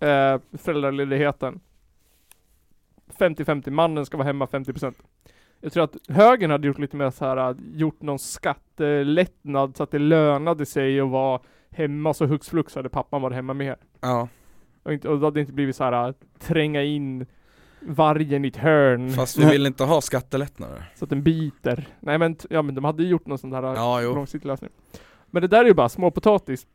[0.00, 1.60] eh, föräldraledigheten.
[3.18, 4.94] 50-50, mannen ska vara hemma 50%.
[5.60, 9.90] Jag tror att högern hade gjort lite mer så här, gjort någon skattelättnad så att
[9.90, 13.76] det lönade sig att vara hemma, så hux flux hade pappan varit hemma mer.
[14.00, 14.28] Ja,
[14.82, 17.26] Och, inte, och det hade inte blivit så här tränga in
[17.80, 21.88] vargen i ett hörn fast vi vill inte ha skattelättnader så att den biter.
[22.00, 24.70] Nej men, ja men de hade gjort någon sån där Ja, jo långsiktig lösning.
[25.26, 26.66] Men det där är ju bara småpotatis.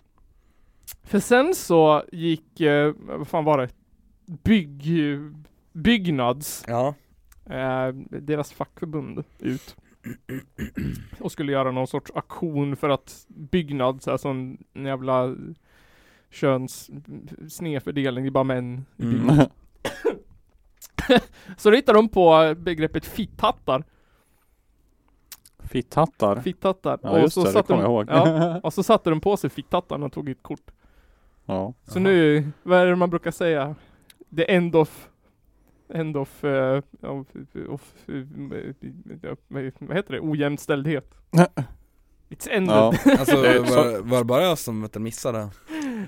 [1.03, 3.69] För sen så gick, eh, vad fan var det?
[4.43, 4.83] Bygg,
[5.73, 6.93] Byggnads, Ja,
[7.49, 7.87] eh,
[8.21, 9.75] deras fackförbund ut.
[11.19, 15.35] Och skulle göra någon sorts aktion för att Byggnads, så här sån jävla
[16.29, 16.91] köns
[17.49, 19.15] snedfördelning, det är bara män i Mm.
[19.27, 19.51] Byggnads.
[21.57, 23.83] Så då hittade de på begreppet fitthattar.
[25.59, 26.39] Fitthattar.
[26.41, 26.99] Fitthattar.
[27.03, 28.09] Ja just det, det satte kommer de, jag ihåg.
[28.09, 30.71] Ja, och så satte de på sig fitthattarna och tog ett kort.
[31.45, 31.73] ja.
[31.83, 32.03] Så Jaha.
[32.03, 33.75] nu, vad är det man brukar säga?
[34.35, 35.09] The end of
[35.93, 37.27] End of, eh, of,
[37.69, 40.19] of eh, vad heter det?
[40.19, 41.13] Ojämställdhet.
[42.29, 42.75] It's ended.
[42.75, 42.93] ja.
[43.05, 43.11] Ja.
[43.19, 45.49] alltså var, var det bara jag som missade?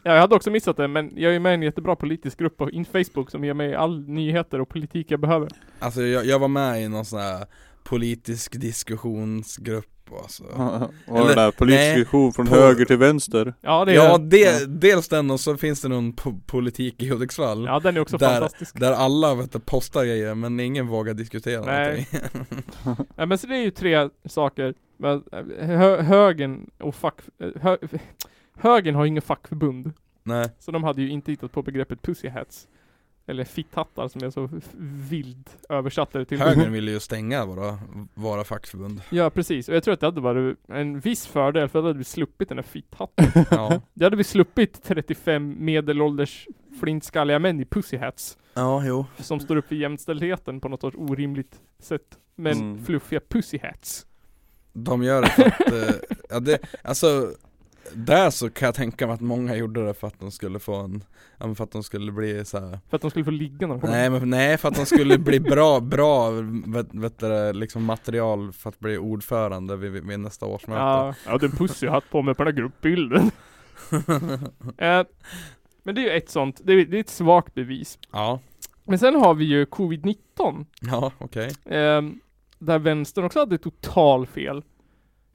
[0.03, 2.71] jag hade också missat det, men jag är med i en jättebra politisk grupp på
[2.71, 5.49] in Facebook som ger mig all nyheter och politik jag behöver.
[5.79, 7.45] Alltså jag, jag var med i någon sån här
[7.83, 10.43] politisk diskussionsgrupp och alltså.
[10.53, 13.53] Var det Eller- där politisk nej, diskussion från på- höger till vänster?
[13.61, 17.03] Ja, det är, Ja, ja, de, dels den och så finns det någon po- politik
[17.03, 18.79] i Hudiksvall den är också Där- fantastisk.
[18.79, 22.07] Där alla vet du, postar grejer men ingen vågar diskutera Nej.
[22.11, 24.73] någonting Ja, men så det är ju tre saker.
[25.03, 25.19] Eh,
[25.67, 27.15] Hö, högen och fack...
[27.41, 27.77] eh, Hö,
[28.57, 29.93] högen har ju inga fackförbund.
[30.23, 32.67] Nej, Så de hade ju inte hittat på begreppet pussy hats.
[33.29, 34.49] Eller fitthattar som är så
[35.09, 36.39] vild översatte det till.
[36.39, 37.79] högern ville ju stänga våra,
[38.13, 41.81] våra fackförbund Ja precis, och jag tror att det hade varit en viss fördel för
[41.81, 43.25] då hade vi sluppit den här fitthatten.
[43.51, 46.47] Ja, Det hade vi sluppit 35 medelålders
[46.79, 48.37] flintskalliga män i pussy hats.
[48.53, 52.17] ja jo Som står upp för jämställdheten på något sorts orimligt sätt.
[52.35, 52.85] Men Mm.
[52.85, 54.05] fluffiga pussy hats.
[54.73, 55.95] De gör det för att, eh,
[56.29, 57.31] ja det, alltså
[57.93, 60.75] där så kan jag tänka mig att många gjorde det för att de skulle få
[60.75, 61.03] en,
[61.37, 62.79] ja för att de skulle bli så här.
[62.89, 63.89] För att de skulle få ligga när de kom.
[63.89, 66.29] Nej men nej för att de skulle bli bra, bra
[66.65, 71.31] vet, vet det, liksom material för att bli ordförande vid, vid, nästa årsmöte Ja, jag
[71.31, 73.31] hade en pussyhatt på mig på den här gruppbilden.
[74.77, 75.03] eh,
[75.83, 77.99] men det är ju ett sånt, det är, det är ett svagt bevis.
[78.11, 78.39] Ja,
[78.83, 80.65] Men sen har vi ju covid-19.
[80.81, 82.19] ja okej Ehm,
[82.59, 84.63] där vänstern också hade total fel.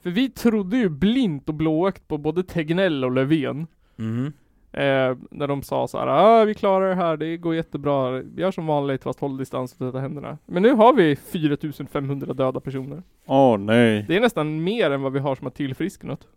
[0.02, 3.66] För vi trodde ju blint och blåögt på både Tegnell och Löfven.
[3.96, 4.32] Mhm.
[4.72, 8.50] Eh, när de sa så här, ah, vi klarar det här, det går jättebra, gör
[8.50, 10.38] som vanligt fast håll distans och tvätta händerna.
[10.46, 13.02] Men nu har vi 4500 döda personer.
[13.26, 14.04] Åh nej.
[14.08, 16.28] Det är nästan mer än vad vi har som har tillfrisknat.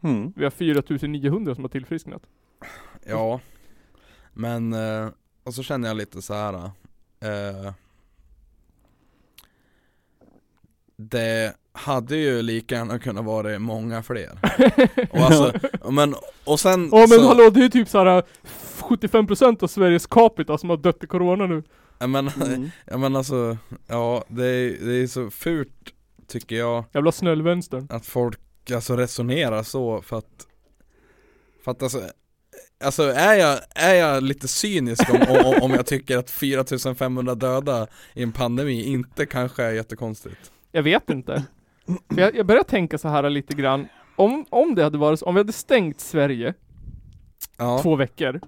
[0.00, 0.32] Mm.
[0.36, 2.22] Vi har 4900 som har tillfrisknat.
[3.06, 3.40] Ja
[4.32, 5.08] Men, eh,
[5.44, 6.54] och så känner jag lite så här.
[7.20, 7.72] Eh,
[10.96, 14.38] det hade ju lika gärna kunnat vara många fler
[15.10, 15.52] Och alltså,
[15.90, 18.22] men, och sen Ja men så, hallå, det är typ såhär
[18.78, 21.62] 75% av Sveriges capita som har dött i corona nu.
[21.98, 22.70] ja, men, Mm.
[22.86, 25.92] ja men alltså, ja det är, det är så fult
[26.28, 27.86] tycker jag Jävla snällvänstern.
[27.90, 28.38] att folk
[28.74, 30.46] alltså resonerar så för att
[31.64, 32.00] För att alltså
[32.84, 37.86] Alltså är jag, är jag lite cynisk om, om, om jag tycker att 4500 döda
[38.14, 40.50] i en pandemi inte kanske är jättekonstigt?
[40.72, 41.44] Jag vet inte.
[41.86, 43.88] För jag, jag börjar tänka så här lite grann.
[44.16, 46.54] Om, om det hade varit så, om vi hade stängt Sverige
[47.56, 48.40] Ja, två veckor.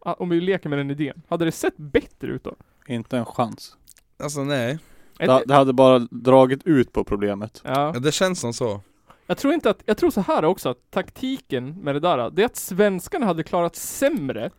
[0.00, 1.22] Om vi leker med den idén.
[1.28, 2.54] Hade det sett bättre ut då?
[2.86, 3.76] Inte en chans.
[4.22, 4.78] alltså nej,
[5.18, 7.62] Det, det hade bara dragit ut på problemet.
[7.64, 7.90] Ja.
[7.94, 8.80] Ja, det känns som så
[9.26, 12.42] Jag tror inte att, jag tror så här också att taktiken med det där, det
[12.42, 14.50] är att svenskarna hade klarat sämre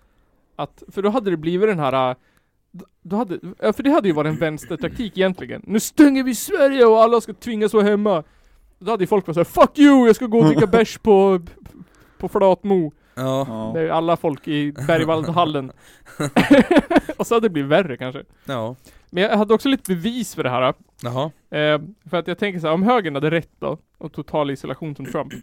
[0.56, 2.16] att, för då hade det blivit den här
[3.04, 3.40] då hade,
[3.74, 5.62] för det hade ju varit en vänstertaktik egentligen.
[5.66, 8.24] Nu stänger vi Sverige och alla ska tvingas vara hemma.
[8.80, 10.08] Då hade ju folk varit såhär 'Fuck you!
[10.08, 11.42] Jag ska gå och dricka bärs på,
[12.18, 13.72] på Flatmo' Ja, Ja.
[13.76, 15.72] Det är alla folk i Bergvallhallen.
[17.18, 18.24] och så hade det blivit värre kanske.
[18.46, 18.76] ja,
[19.12, 20.74] Men jag hade också lite bevis för det här.
[21.04, 24.52] jaha, Eh, för att jag tänker så här, om högern hade rätt då, och total
[24.52, 25.34] isolation som Trump.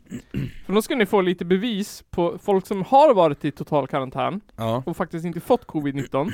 [0.66, 4.40] för då ska ni få lite bevis på folk som har varit i total karantän
[4.56, 6.32] ja, och faktiskt inte fått covid-19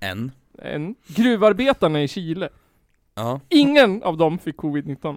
[0.00, 0.94] en, än.
[1.06, 2.48] Gruvarbetarna i Chile.
[3.14, 5.16] ja, Ingen av dem fick covid-19.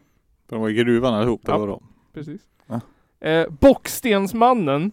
[0.49, 1.55] De var i gruvan allihop, Ja.
[1.55, 1.83] eller vadå?
[2.13, 2.41] Precis.
[2.67, 2.81] Ja.
[3.29, 4.91] Eh, Bockstensmannen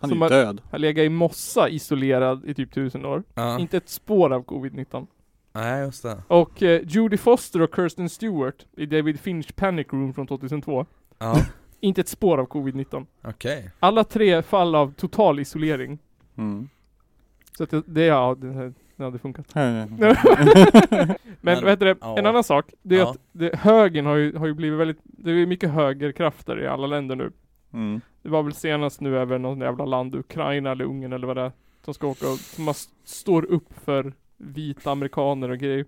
[0.00, 0.60] Han är Som ju har- död.
[0.70, 3.22] har legat i mossa isolerad i typ tusen år.
[3.34, 5.06] ja, Inte ett spår av covid-19.
[5.54, 10.14] Nej just det, Och eh, Judy Foster och Kirsten Stewart i David Finch Panic Room
[10.14, 10.86] från 2002.
[11.18, 11.36] ja,
[11.80, 13.06] Inte ett spår av covid-19.
[13.24, 15.98] okej, Alla tre fall av total isolering.
[16.36, 16.68] Mm.
[17.56, 19.54] Så att det, det, ja, det, det hade funkat.
[19.54, 19.88] Men,
[21.40, 21.96] Men, vad heter det?
[22.00, 22.18] ja.
[22.18, 23.10] En annan sak, det är Ja.
[23.10, 26.66] att det, högern har ju, har ju blivit väldigt, det är ju mycket högerkrafter i
[26.66, 27.32] alla länder nu.
[27.72, 28.00] Mm.
[28.22, 31.42] Det var väl senast nu över något jävla land, Ukraina eller Ungern eller vad det
[31.42, 31.52] är,
[31.84, 35.84] som ska åka och, som har, s- står upp för vita amerikaner och grejer.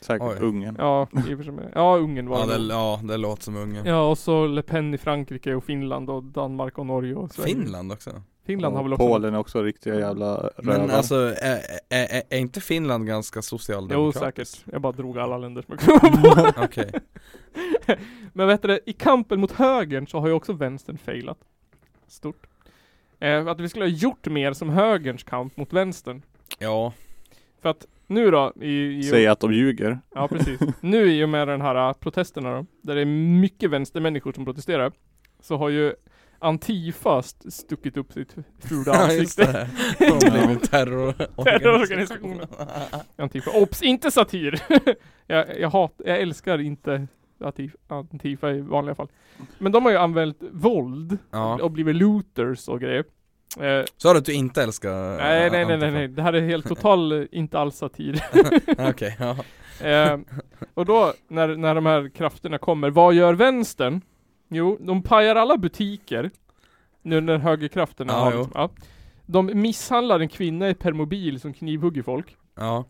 [0.00, 0.46] Säkert Oj.
[0.46, 0.76] Ungern.
[0.78, 1.72] Ja, i och för sig med.
[1.74, 2.66] Ja, Ungern var ja det.
[2.74, 6.22] ja det låter som Ungern Ja, och så Le Pen i Frankrike och Finland och
[6.22, 7.54] Danmark och Norge och Sverige.
[7.54, 10.52] Finland också Finland har väl också Polen är också riktiga jävla rövare.
[10.78, 14.54] Men alltså, är, är, är, är inte Finland ganska Jo socialdemokratiskt?
[14.56, 14.72] säkert.
[14.72, 16.62] Jag bara drog alla länder som jag kom på.
[16.64, 16.90] Okej,
[18.32, 21.38] Men vet du, det, i kampen mot högern så har ju också vänstern failat.
[22.08, 22.46] Stort.
[23.20, 26.22] Eh, att vi skulle ha gjort mer som högerns kamp mot vänstern.
[26.58, 26.92] ja,
[27.62, 30.00] För att nu då, i, i Säg att de ljuger.
[30.14, 30.60] Ja precis.
[30.80, 33.04] Nu i och med den här äh, protesterna då, där det är
[33.40, 34.92] mycket vänstermänniskor som protesterar,
[35.40, 35.92] så har ju
[36.42, 38.34] Antifa st- stuckit upp sitt
[38.68, 39.68] fula ja just ansikte.
[39.98, 41.12] det De har blivit terror
[41.44, 42.40] Terrororganisation.
[43.16, 43.50] Antifa.
[43.50, 44.62] Ops, inte satir!
[45.26, 47.06] jag, jag hat, jag älskar inte
[47.40, 49.08] Antifa, Antifa i vanliga fall.
[49.58, 53.04] Men de har ju använt våld Ja, och blivit looters och grejer.
[53.60, 56.40] Eh, sa du att du inte älskar nej, nej, nej, nej, nej, det här är
[56.48, 58.24] helt total eh, inte alls satir.
[58.78, 59.36] nej Okej, ja,
[59.86, 60.18] Eh,
[60.74, 64.00] och då, när, när de här krafterna kommer, vad gör vänstern?
[64.48, 66.30] Jo, de pajar alla butiker.
[67.02, 68.48] Nu när högerkrafterna Ja, har jo.
[68.54, 68.70] ja.
[69.26, 72.36] De misshandlar en kvinna i permobil som knivhugger folk.
[72.56, 72.84] ja,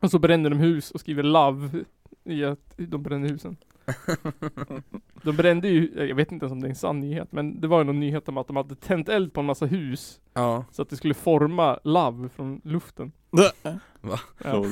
[0.00, 1.84] Och så bränner de hus och skriver 'love'
[2.24, 3.56] i att de bränner husen.
[5.22, 7.68] De brände ju, jag vet inte ens om det är en sann nyhet, men det
[7.68, 10.20] var ju någon nyhet om att de hade tänt eld på en massa hus.
[10.34, 13.12] ja, Så att det skulle forma love från luften.
[13.30, 13.50] Va?
[13.62, 14.52] Ja.
[14.52, 14.66] Lol.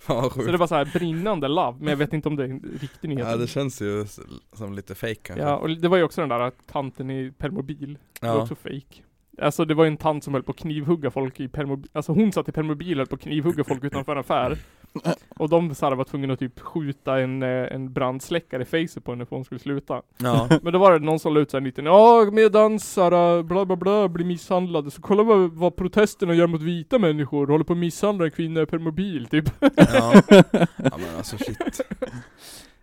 [0.00, 2.44] fan vad Så det var så här brinnande love, men jag vet inte om det
[2.44, 3.28] är en riktig nyhet.
[3.28, 4.04] Ja det känns ju
[4.52, 7.98] som lite fake kanske Ja, och det var ju också den där tanten i permobil.
[8.20, 8.42] Det var ja.
[8.42, 9.02] också fake.
[9.42, 11.90] Alltså det var ju en tant som höll på att knivhugga folk i permobil.
[11.92, 14.58] Alltså hon satt i permobil och höll på att knivhugga folk utanför en affär.
[15.38, 19.04] Och de så här, var tvungna att typ skjuta en, eh, en brandsläckare i facet
[19.04, 20.02] på henne för att hon skulle sluta.
[20.16, 22.80] ja, Men då var det någon som la ut så här en liten Ja medan
[22.80, 27.46] Sara bla bla bla blir misshandlade så kolla vad, vad protesterna gör mot vita människor.
[27.46, 29.44] Håller på att misshandla en kvinna i permobil typ.
[29.60, 30.22] ja,
[30.76, 31.80] ja men alltså shit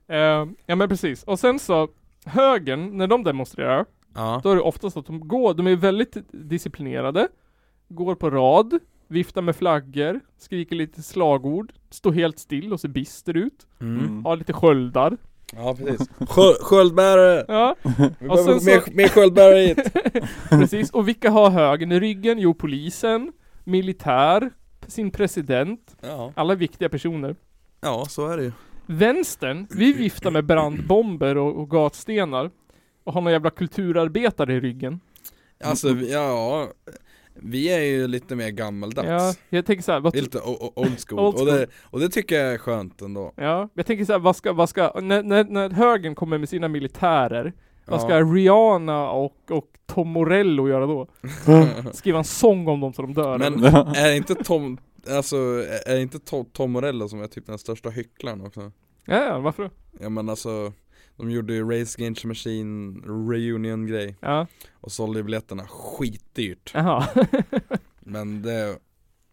[0.08, 1.24] Eh, ja men precis.
[1.24, 1.88] Och sen så
[2.26, 3.86] Högern, när de demonstrerar
[4.16, 7.28] Ja, Då är det oftast att de går, de är väldigt disciplinerade
[7.90, 8.80] Går på rad
[9.14, 14.00] Viftar med flaggor Skriker lite slagord Står helt still och ser bister ut mm.
[14.00, 14.26] Mm.
[14.26, 15.18] Har lite sköldar
[15.56, 17.46] ja precis Skö- Sköldbärare!
[17.48, 19.94] Ja, Vi Och behöver sen mer, så- mer sköldbärare hit!
[20.50, 20.92] precis.
[20.92, 22.40] Och vilka har högern i ryggen?
[22.40, 23.32] Jo, polisen
[23.64, 24.50] Militär
[24.88, 27.36] Sin president Ja, Alla viktiga personer
[27.82, 28.52] ja så är det ju
[28.86, 32.52] Vänstern, vi viftar med brandbomber och, och gatstenar
[33.04, 35.00] Och har några jävla kulturarbetare i ryggen
[35.64, 36.68] Alltså ja,
[37.36, 40.40] vi är ju lite mer gammaldags Ja, jag tänker såhär, vad, är lite
[40.76, 44.06] old school, Old Och, det, och det tycker jag är skönt ändå Ja, jag tänker
[44.06, 47.54] såhär, vad ska, vad ska, när, när, när högern kommer med sina militärer
[47.86, 48.24] Vad ska Ja.
[48.24, 51.08] Rihanna och, och Tom Morello göra då?
[51.94, 53.64] Skriva en sång om dem så de dör Men
[53.96, 54.78] är inte Tom,
[55.10, 55.38] alltså
[55.86, 58.72] är inte Tom, Tom Morello som är typ den största hycklaren också?
[59.06, 59.70] Ja, ja, varför då?
[60.00, 60.74] Ja men alltså
[61.18, 63.02] De gjorde ju Race Against Machine
[63.32, 64.16] reunion grej.
[64.20, 65.64] Ja, Och sålde ju biljetterna.
[65.68, 66.72] Skitdyrt.
[66.74, 67.08] Jaha.
[68.00, 68.78] Men det,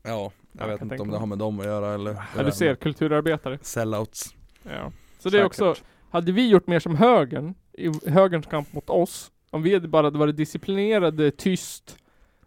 [0.03, 2.53] ja Jag Jag vet inte om det har med dem att göra eller Ja du
[2.53, 3.59] ser, kulturarbetare.
[3.63, 4.35] Sellouts.
[4.63, 4.93] Ja.
[5.19, 5.47] Så det är Säkert.
[5.47, 5.75] också,
[6.11, 10.07] hade vi gjort mer som högern, i högerns kamp mot oss Om vi hade bara
[10.07, 11.97] hade varit disciplinerade, tyst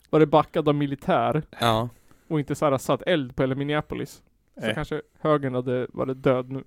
[0.09, 1.89] Varit backad av militär Ja.
[2.27, 4.21] och inte såhär satt eld på hela Minneapolis
[4.59, 4.73] Så Eh.
[4.75, 6.63] kanske högern hade varit död nu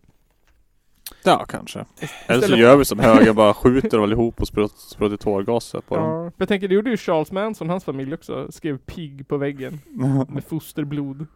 [1.24, 1.84] Ja, kanske.
[2.26, 5.96] Eller så gör vi som höger, bara skjuter dem allihop och sprut- sprutar tårgas på
[5.96, 6.04] dem.
[6.24, 8.52] Ja, jag tänker det gjorde ju Charles Manson, hans familj också.
[8.52, 9.80] Skrev pigg på väggen
[10.28, 11.26] med fosterblod.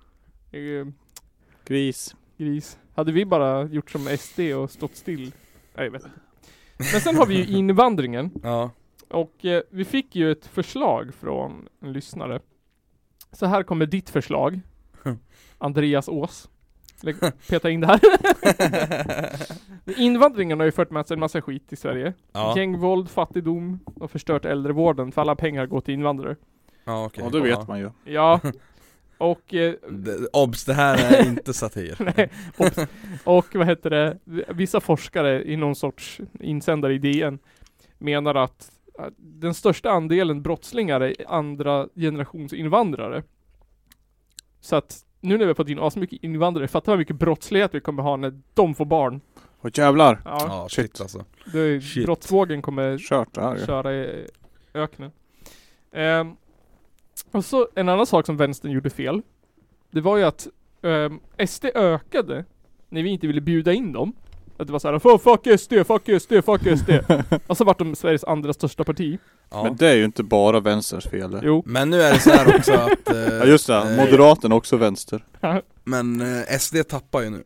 [1.67, 2.15] Gris.
[2.39, 2.79] gris.
[2.95, 5.33] Hade vi bara gjort som SD och stått still?
[5.75, 6.17] Nej, jag vet inte.
[6.79, 8.31] Men sen har vi ju invandringen.
[8.43, 8.71] Ja.
[9.09, 12.41] Och eh, vi fick ju ett förslag från en lyssnare.
[13.33, 14.61] Så här kommer ditt förslag.
[15.59, 16.49] Andreas Ås.
[17.49, 18.01] Peta in det här.
[20.01, 22.13] Invandringen har ju fört med sig en massa skit i Sverige.
[22.33, 26.37] Ja, Gängvåld, fattigdom och förstört äldrevården för alla pengar går till invandrare.
[26.85, 27.25] ja okej.
[27.25, 27.91] Ja, det vet man ju.
[28.05, 28.41] Ja.
[29.19, 31.97] Och, eh, Det- Obs, det här är inte satir.
[32.17, 32.89] nej, och,
[33.39, 37.39] och vad heter det, vissa forskare i någon sorts insändare i DN
[37.99, 43.23] menar att att den största andelen brottslingar är andra generations invandrare.
[44.61, 47.81] Så att nu när vi har fått in asmycket invandrare, fatta hur mycket brottslighet vi
[47.81, 49.21] kommer ha när de får barn.
[49.63, 50.21] Åh jävlar.
[50.25, 50.85] Ja, Ja, shit.
[50.87, 51.25] shit alltså.
[51.53, 52.05] det, shit.
[52.07, 53.67] brottsvågen kommer Kört det här ju.
[53.67, 54.27] köra i
[54.75, 55.11] öknen.
[55.93, 56.37] Ehm,
[57.31, 59.23] och så en annan sak som vänstern gjorde fel.
[59.91, 60.47] Det var ju att
[60.83, 62.45] um, SD ökade
[62.89, 64.13] när vi inte ville bjuda in dem.
[64.61, 66.91] Att det var såhär "Fuck- SD, fuck SD, fuck SD.
[67.47, 69.19] och så vart de Sveriges andra största parti.
[69.51, 69.63] Ja.
[69.63, 71.41] Men det är ju inte bara vänsters fel det.
[71.45, 71.63] Jo.
[71.67, 73.11] Men nu är det så här också att...
[73.11, 75.25] eh, Ja just det, eh, Moderaterna också vänster.
[75.85, 77.43] Men eh, SD tappar ju nu.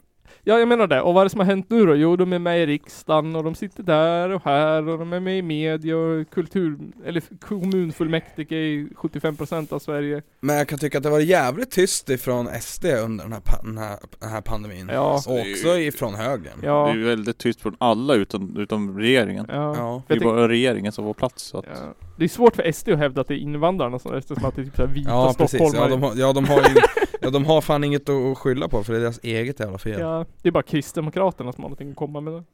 [0.47, 1.01] Ja, jag menar det.
[1.01, 1.95] Och vad är det som har hänt nu då?
[1.95, 5.21] Jo, de är med i riksdagen och de sitter där och här och de är
[5.21, 6.79] med i media och kultur...
[7.07, 10.23] Eller kommunfullmäktige i 75% av Sverige.
[10.41, 13.63] Men jag kan tycka att det var jävligt tyst ifrån SD under den här, pa-
[13.63, 14.91] den här, den här pandemin.
[14.93, 15.13] Ja.
[15.27, 16.61] Och också ifrån högern.
[16.61, 16.89] Det Ja.
[16.91, 19.47] är ju väldigt tyst från alla utom, utom regeringen.
[19.49, 19.75] Ja.
[19.77, 20.03] Ja.
[20.09, 21.65] Det är bara regeringen som får plats så att...
[21.69, 21.95] Ja.
[22.17, 24.63] Det är svårt för SD att hävda att det är invandrarna som eftersom att det
[24.63, 25.91] är typ såhär vita Ja precis, ja stockholmare.
[25.91, 26.75] de, har, ja, de har ju,
[27.21, 30.01] ja de har fan inget att skylla på för det är deras eget jävla fel.
[30.01, 32.45] Ja, det är bara Kristdemokraterna som har någonting att komma med det.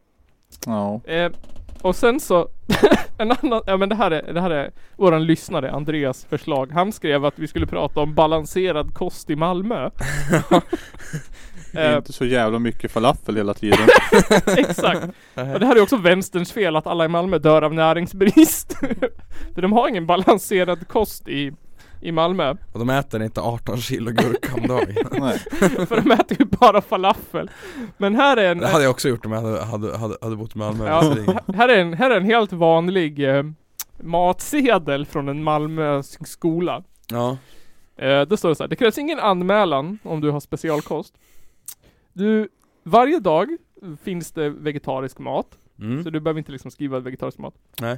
[0.66, 1.00] Ja.
[1.04, 1.32] Eh,
[1.82, 2.48] och sen så,
[3.18, 6.70] en annan, ja men det här är, det här är våran lyssnare Andreas förslag.
[6.72, 9.36] Han skrev att vi skulle prata om balanserad kost i
[11.72, 13.88] Det är eh, inte så jävla mycket falafel hela tiden.
[14.46, 15.04] exakt.
[15.34, 18.72] Och det här är också vänsterns fel att alla i Malmö dör av näringsbrist.
[19.54, 21.52] För de har ingen balanserad kost i,
[22.00, 22.54] i Malmö.
[22.72, 24.94] Och de äter inte 18 kilo gurka om dagen.
[25.20, 25.38] Nej.
[25.86, 27.50] För de äter ju bara falafel.
[27.96, 28.58] Men här är en...
[28.58, 30.88] Det hade jag också gjort om jag hade, hade, hade, hade bott i Malmö.
[30.88, 31.14] Ja,
[31.54, 33.42] här är en, här är en helt vanlig eh,
[34.02, 36.82] matsedel från en Malmösk skola.
[37.10, 37.36] ja.
[38.00, 38.68] Eh, det står det så här.
[38.68, 41.14] Det krävs ingen anmälan om du har specialkost.
[42.12, 42.48] Du,
[42.82, 43.56] varje dag
[44.02, 45.58] finns det vegetarisk mat.
[45.78, 46.04] Mm.
[46.04, 47.54] Så du behöver inte liksom skriva vegetarisk mat.
[47.80, 47.92] Nej.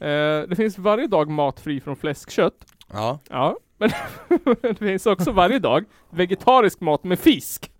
[0.00, 2.66] Eh, det finns varje dag mat fri från fläskkött.
[2.92, 3.18] Ja.
[3.30, 3.56] Ja.
[4.28, 7.70] Men det finns också varje dag vegetarisk mat med fisk.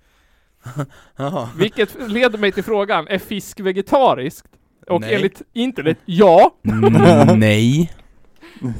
[1.16, 1.48] Jaha.
[1.56, 4.48] Vilket leder mig till frågan, är fisk vegetariskt?
[4.88, 5.14] Och Nej.
[5.14, 6.54] enligt internet, ja.
[6.64, 7.92] Mm, nej.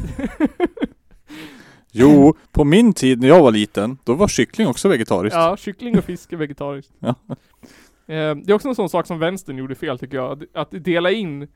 [1.93, 5.36] Jo, på min tid när jag var liten, då var kyckling också vegetariskt.
[5.36, 6.93] Ja, kyckling och fisk är vegetariskt.
[6.99, 7.14] Ja.
[8.07, 10.45] Eh, Det är också en sån sak som vänstern gjorde fel tycker jag.
[10.55, 11.49] Att dela in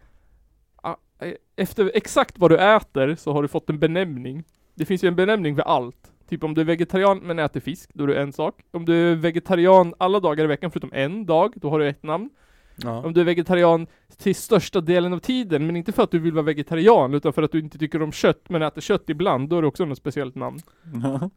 [0.82, 4.44] ah, eh, Efter exakt vad du äter så har du fått en benämning.
[4.74, 6.12] Det finns ju en benämning för allt.
[6.28, 8.54] Typ om du är vegetarian men äter fisk, då är det en sak.
[8.72, 12.02] Om du är vegetarian alla dagar i veckan förutom en dag, då har du ett
[12.02, 12.30] namn.
[12.82, 13.02] Ja.
[13.06, 16.32] Om du är vegetarian till största delen av tiden, men inte för att du vill
[16.32, 19.58] vara vegetarian, utan för att du inte tycker om kött, men äter kött ibland, då
[19.58, 20.58] är det också något speciellt namn.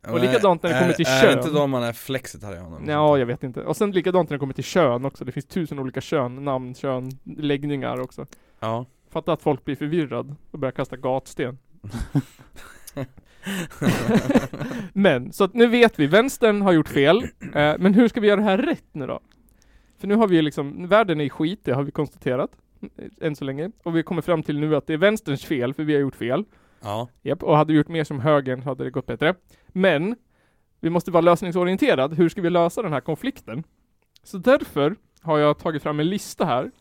[0.09, 1.37] Och likadant när det Är- kommer till Är kön.
[1.37, 2.83] det inte då man är flexitarian?
[2.87, 3.61] Ja, jag vet inte.
[3.63, 5.25] Och sen likadant när det kommer till kön också.
[5.25, 8.25] Det finns tusen olika kön, namn, kön, läggningar också.
[8.59, 8.85] Ja.
[9.11, 11.57] Fatta att folk blir förvirrad och börjar kasta gatsten.
[14.93, 17.23] men, så att nu vet vi, vänstern har gjort fel.
[17.53, 19.19] Eh, men hur ska vi göra det här rätt nu då?
[19.99, 22.51] För nu har vi ju liksom, världen är i skit, det har vi konstaterat.
[23.21, 23.71] Än så länge.
[23.83, 26.15] Och vi kommer fram till nu att det är vänsterns fel, för vi har gjort
[26.15, 26.43] fel.
[26.81, 27.07] Ja.
[27.21, 29.35] Japp, och hade vi gjort mer som högern så hade det gått bättre.
[29.67, 30.15] Men,
[30.79, 32.13] vi måste vara lösningsorienterad.
[32.13, 33.63] Hur ska vi lösa den här konflikten?
[34.23, 36.71] Så därför har jag tagit fram en lista här.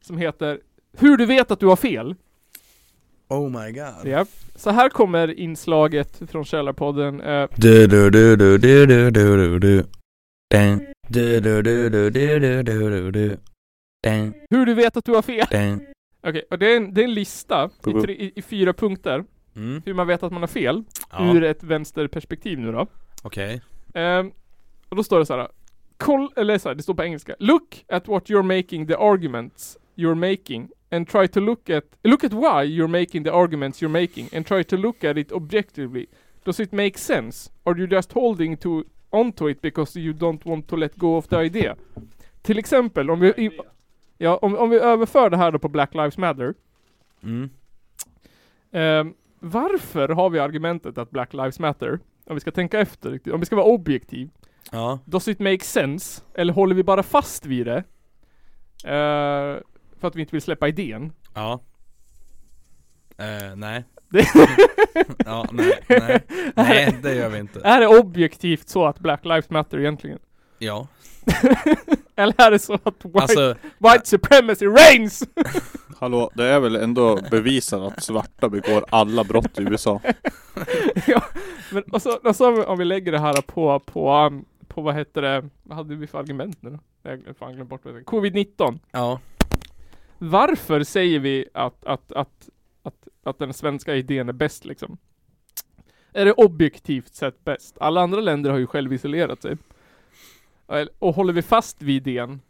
[0.00, 0.60] Som heter
[0.98, 2.14] Hur du vet att du har fel.
[3.28, 4.06] Oh my god.
[4.12, 4.28] Japp.
[4.54, 7.22] Så här kommer inslaget från Källarpodden.
[7.56, 9.84] Du du du du du du du du du
[10.50, 13.36] Den du, du, du, du, du, du, du, du, du.
[14.50, 15.46] Hur du vet att du har fel?
[15.50, 15.86] Den.
[16.26, 19.24] Okej, och det är en, det är en lista i, tre, i, i fyra punkter,
[19.56, 19.82] Mm.
[19.86, 21.34] hur man vet att man har fel, Ja.
[21.34, 22.86] ur ett vänsterperspektiv nu då.
[23.22, 23.62] Okej.
[23.94, 24.30] Ehm,
[24.88, 25.48] och då står det så här.
[25.96, 27.34] Koll, eller så här, det står på engelska.
[27.38, 32.24] Look at what you're making the arguments you're making and try to look at, look
[32.24, 36.06] at why you're making the arguments you're making and try to look at it objectively.
[36.44, 37.50] Does it make sense?
[37.64, 38.84] Are you just holding to
[39.16, 41.76] onto it because you don't want to let go of the idea?
[42.42, 43.50] Till exempel om vi
[44.18, 46.54] Ja, om, om vi överför det här då på Black Lives Matter.
[47.22, 47.50] Mm.
[48.72, 52.00] Ehm, varför har vi argumentet att Black Lives Matter?
[52.26, 54.30] Om vi ska tänka efter, om vi ska vara objektiv.
[54.72, 56.22] Ja, Does it make sense?
[56.34, 57.84] Eller håller vi bara fast vid det?
[58.84, 59.62] Eh,
[60.00, 61.12] för att vi inte vill släppa idén.
[61.34, 61.60] ja
[63.18, 63.84] eh, Nej
[65.24, 66.22] Ja, nej, nej
[66.54, 70.18] Nej, det gör vi inte Är det objektivt så att Black Lives Matter egentligen?
[70.58, 70.86] Ja,
[72.16, 75.22] Eller är det så att white, alltså white supremacy reigns?
[75.98, 80.00] Hallå, det är väl ändå bevisat att svarta begår alla brott i USA?
[81.06, 81.22] ja,
[81.72, 84.94] men och så, och så om vi lägger det här på, på, um, på vad
[84.94, 86.78] heter det, vad hade vi för argument nu då?
[87.02, 88.04] Jag fan glömt bort vad det är.
[88.04, 88.78] Covid-19.
[88.90, 89.20] Ja,
[90.18, 92.48] Varför säger vi att, att, att,
[93.26, 94.98] att, den svenska idén är bäst liksom?
[96.12, 97.76] Är det objektivt sett bäst?
[97.80, 99.56] Alla andra länder har ju själv isolerat sig.
[100.98, 102.40] Och- håller vi fast vid idén?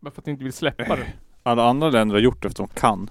[0.00, 1.06] Bara för att vi inte vill släppa den.
[1.42, 3.10] Alla andra länder har gjort det för att de kan.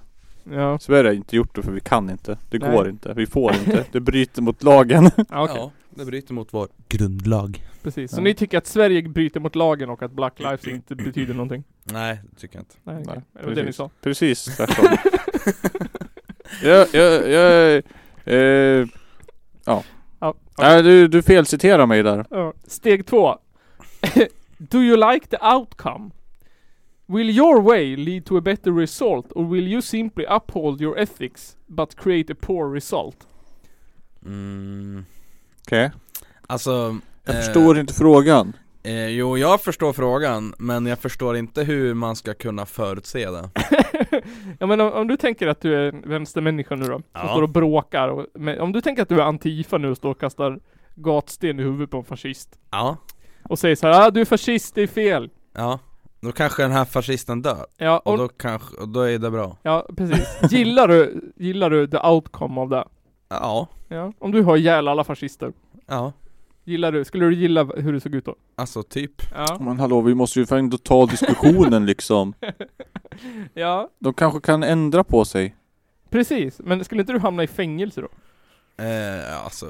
[0.52, 2.38] Ja, Sverige har inte gjort det för vi kan inte.
[2.50, 2.72] Det Nej.
[2.72, 3.14] går inte.
[3.14, 3.86] Vi får inte.
[3.92, 5.04] Det bryter mot lagen.
[5.30, 5.56] ja okej.
[5.58, 8.12] ja Det bryter mot vår grundlag Precis.
[8.12, 8.24] Så Ja.
[8.24, 11.64] ni tycker att Sverige bryter mot lagen och att Black Lives inte betyder någonting?
[11.84, 13.14] Nej, det tycker jag inte Nej, okej.
[13.16, 13.76] Nej, det var det ni precis.
[13.76, 13.90] sa.
[14.02, 14.86] Precis tvärtom.
[16.64, 17.84] jag, jag, jag,
[18.26, 18.88] eh,
[19.66, 19.84] Ja,
[20.58, 22.26] nej, du, du felciterar mig där.
[22.30, 22.54] Ja.
[22.68, 23.38] Steg två.
[24.58, 26.12] Do you like the outcome?
[27.06, 31.58] Will your way lead to a better result or will you simply uphold your ethics
[31.68, 33.28] but create a poor result?
[34.26, 35.06] mm,
[35.68, 35.92] Okej.
[36.48, 38.54] Alltså Jag eh, förstår inte frågan.
[38.86, 43.50] Eh, Jo, jag förstår frågan Men jag förstår inte hur man ska kunna förutse det
[44.60, 47.28] ja men om, om du tänker att du är en vänstermänniska nu då, som Ja.
[47.30, 50.12] står och bråkar och, men om du tänker att du är antifa nu och står
[50.12, 50.60] och kastar
[50.96, 52.98] gatsten i huvudet på en fascist Ja,
[53.50, 55.30] och säger så här, ah, du är fascist, det är fel.
[55.56, 55.80] ja
[56.22, 59.32] Då kanske den här fascisten dör Ja, Och och, då kanske, och då är det
[59.32, 60.52] bra ja precis.
[60.52, 62.86] Gillar du, gillar du the outcome av det?
[63.30, 64.14] Ja, Ja.
[64.20, 65.54] Om du har ihjäl alla fascister,
[65.88, 66.14] ja
[66.66, 68.36] gillar du, skulle du gilla hur det såg ut då?
[68.56, 69.58] Alltså typ Ja.
[69.60, 72.34] Men hallå, vi måste ju ändå ta diskussionen liksom.
[73.54, 75.56] Ja, De kanske kan ändra på sig.
[76.10, 76.60] precis.
[76.64, 78.08] Men skulle inte du hamna i fängelse då?
[78.84, 79.66] eh, Alltså,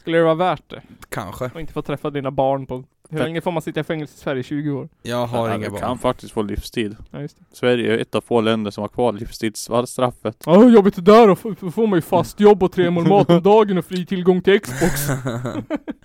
[0.00, 0.82] Skulle det vara värt det?
[1.08, 4.14] kanske Och inte få träffa dina barn på Hur länge får man sitta i fängelse
[4.16, 4.42] i Sverige?
[4.42, 4.88] 20 år?
[5.02, 6.96] Jag har inga du barn kan faktiskt få livstid.
[7.10, 7.44] Ja just det.
[7.52, 10.42] Sverige är ett av få länder som har kvar livstidsstraffet.
[10.46, 11.32] Ja hur jobbigt det där då?
[11.32, 14.42] F- får man ju fast jobb och tre mål mat om dagen och fri tillgång
[14.42, 15.06] till Xbox.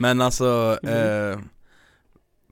[0.00, 1.32] Men alltså, Mm.
[1.32, 1.38] eh,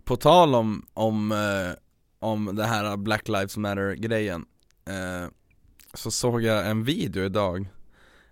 [0.05, 1.72] på tal om, om, eh,
[2.18, 4.44] om det här Black Lives Matter grejen
[4.86, 5.30] eh,
[5.94, 7.68] Så såg jag en video idag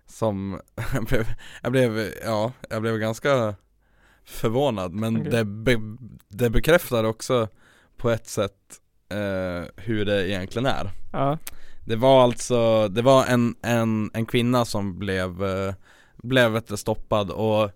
[0.05, 0.61] Som,
[0.93, 1.25] jag blev,
[1.63, 3.55] jag blev, ja, jag blev ganska
[4.23, 5.31] förvånad men Okej.
[5.31, 5.77] det, be,
[6.27, 7.47] det bekräftar också
[7.97, 11.37] på ett sätt eh, hur det egentligen är Ja.
[11.85, 15.73] det var alltså, det var en, en, en kvinna som blev, eh,
[16.17, 17.71] blev stoppad och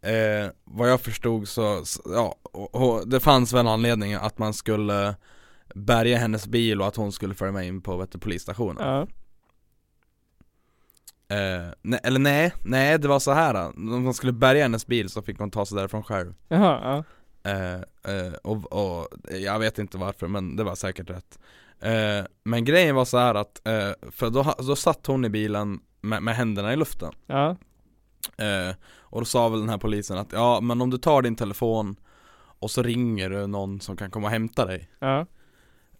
[0.00, 4.38] eh, vad jag förstod så, så ja, och, och det fanns väl en anledning att
[4.38, 5.14] man skulle
[5.74, 9.00] bärga hennes bil och att hon skulle följa med in på vet du, polisstationen Ja.
[11.36, 13.54] eh, nej, Eller nej, nej det var så här.
[13.76, 17.04] om man skulle bärga hennes bil så fick hon ta sig därifrån själv Jaha, ja.
[17.50, 17.74] Eh,
[18.16, 21.38] eh, och, och jag vet inte varför men det var säkert rätt
[21.80, 25.80] eh, Men grejen var så här att, eh, för då, då satt hon i bilen
[26.00, 27.56] med, med händerna i luften Ja.
[28.36, 31.36] Eh, Och då sa väl den här polisen att ja men om du tar din
[31.36, 31.96] telefon
[32.60, 35.26] och så ringer du någon som kan komma och hämta dig Ja.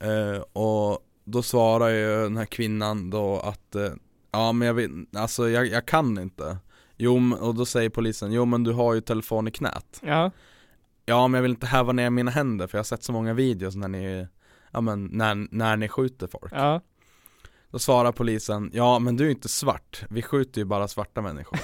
[0.01, 3.91] eh, Och då svarar ju den här kvinnan då att eh,
[4.33, 6.59] Ja men jag vet, alltså jag, jag kan inte
[6.97, 10.31] Jo och då säger polisen, jo men du har ju telefon i knät Ja.
[11.07, 13.35] Ja men jag vill inte häva ner mina händer för jag har sett så många
[13.35, 14.27] videos när ni
[14.71, 16.81] Ja men när, när ni skjuter folk Ja.
[17.71, 21.59] Då svarar polisen Ja men du är inte svart, vi skjuter ju bara svarta människor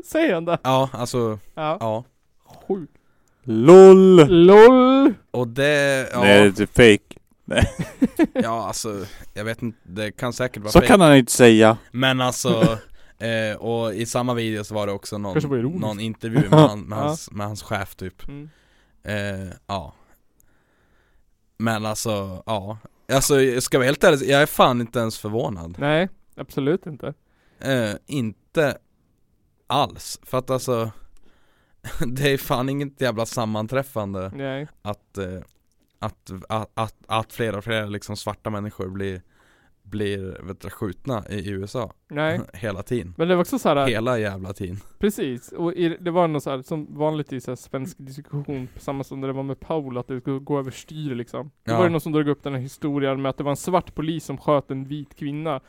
[0.04, 0.58] Säger han det?
[0.62, 1.76] Ja alltså, Ja.
[1.80, 2.04] ja
[2.68, 2.92] Sjukt.
[3.44, 4.28] LOL!
[4.46, 5.14] LOL!
[5.30, 7.16] Och det, ja, Nej, det är fake.
[8.34, 10.86] ja alltså Jag vet inte, det kan säkert vara Så fake.
[10.86, 11.76] kan han inte säga.
[11.90, 12.78] Men alltså
[13.18, 15.80] eh, Och i samma video så var det också någon, ironiskt.
[15.80, 18.50] någon intervju med, han, med, hans, med hans chef typ Mm.
[19.04, 19.94] Eh, ja
[21.58, 22.78] Men alltså, ja
[23.12, 27.14] Alltså jag ska vara helt ärlig, jag är fan inte ens förvånad Nej, absolut inte.
[27.60, 28.78] eh, Inte
[29.66, 30.90] alls, för att alltså
[32.06, 34.68] Det är fan inget jävla sammanträffande Nej.
[34.82, 35.40] att, eh,
[35.98, 39.22] att, att, att, att fler och fler liksom svarta människor blir
[39.90, 42.40] Blir vet du, skjutna i USA Nej.
[42.54, 45.52] Hela tiden Men det var också så här, Hela jävla tiden precis.
[45.52, 49.04] Och i, det var något så här, som vanligt i så här svensk diskussion, samma
[49.04, 51.50] som det var med Paul, att det skulle gå över styr liksom.
[51.64, 51.76] Då Ja.
[51.78, 53.94] var det någon som drog upp den här historien med att det var en svart
[53.94, 55.60] polis som sköt en vit kvinna.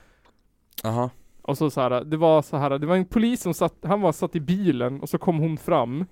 [0.84, 1.10] Jaha
[1.42, 4.02] Och så, så här, det var så här, det var en polis som satt, han
[4.02, 6.06] var satt i bilen och så kom hon fram.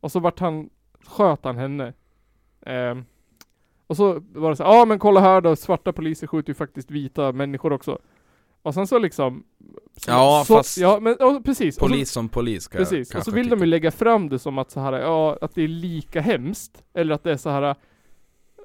[0.00, 0.70] Och så vart han,
[1.06, 1.92] sköt han henne.
[2.66, 3.04] Ehm,
[3.94, 6.54] och så var det så ja ah, men kolla här då, svarta poliser skjuter ju
[6.54, 7.98] faktiskt vita människor också.
[8.62, 9.44] Och sen så liksom
[9.96, 11.76] så, Ja, så, fast Ja men ja, precis.
[11.76, 13.56] Och så- Polis som polis kan jag Precis, och så vill tycka.
[13.56, 16.82] de ju lägga fram det som att så här, ja, att det är lika hemskt.
[16.94, 17.74] Eller att det är så här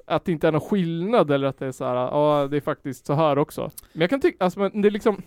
[0.06, 2.60] att det inte är någon skillnad eller att det är så här, ja det är
[2.60, 3.70] faktiskt så här också.
[3.92, 5.22] Men jag kan tycka, alltså men det är liksom,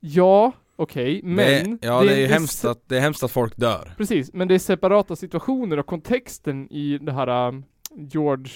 [0.00, 1.36] ja, okej, men
[1.80, 4.32] det Ja det, är ju se- hemskt att, det är hemskt att folk dör Precis,
[4.32, 7.64] men det är separata situationer och kontexten i det här um,
[7.96, 8.52] George,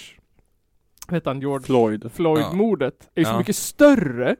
[1.13, 2.11] heter han, George Floyd.
[2.13, 3.37] Floyd-mordet är ju så Ja.
[3.37, 4.35] mycket större.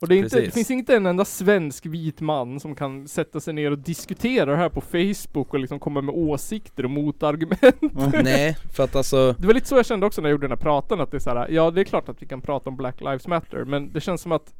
[0.00, 3.40] Och det, är inte, det finns inte en enda svensk vit man som kan sätta
[3.40, 7.80] sig ner och diskutera det här på Facebook och liksom komma med åsikter och motargument.
[8.24, 10.50] Nej, för att alltså Det var lite så jag kände också när jag gjorde den
[10.58, 12.70] här pratan att det är så här, ja det är klart att vi kan prata
[12.70, 14.54] om Black Lives Matter men det känns som att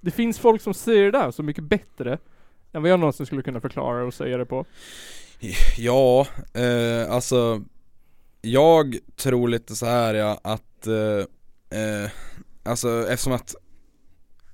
[0.00, 2.18] det finns folk som ser det där så mycket bättre
[2.72, 4.64] än vad jag någonsin skulle kunna förklara och säga det på.
[5.76, 7.62] Ja, eh, alltså
[8.46, 12.10] Jag tror lite så här ja att eh, eh,
[12.62, 13.54] Alltså eftersom att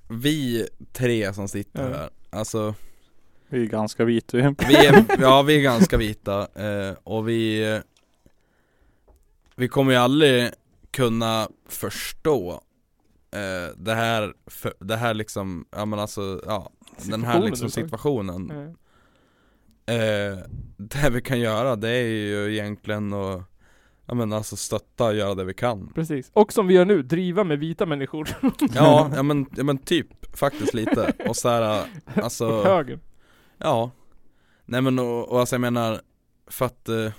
[0.09, 2.74] Vi tre som sitter här Alltså
[3.49, 4.36] Vi är ganska vita.
[4.36, 7.80] vi är, ja vi är ganska vita eh, och vi
[9.57, 10.51] Vi kommer ju aldrig
[10.90, 12.62] kunna förstå
[13.30, 16.70] eh, det här, för, det här liksom, ja men alltså, ja
[17.11, 18.51] Den här liksom situationen.
[19.86, 20.38] Eh,
[20.76, 23.51] det vi kan göra det är ju egentligen att
[24.07, 26.30] Ja men alltså stötta och göra det vi kan Precis.
[26.32, 28.28] Och som vi gör nu, driva med vita människor.
[28.74, 31.86] Ja, ja men, ja men typ faktiskt lite och så här,
[32.16, 32.98] och alltså höger.
[33.59, 33.90] Ja
[34.64, 36.00] Nej men och, och alltså jag menar
[36.46, 37.12] För att eh,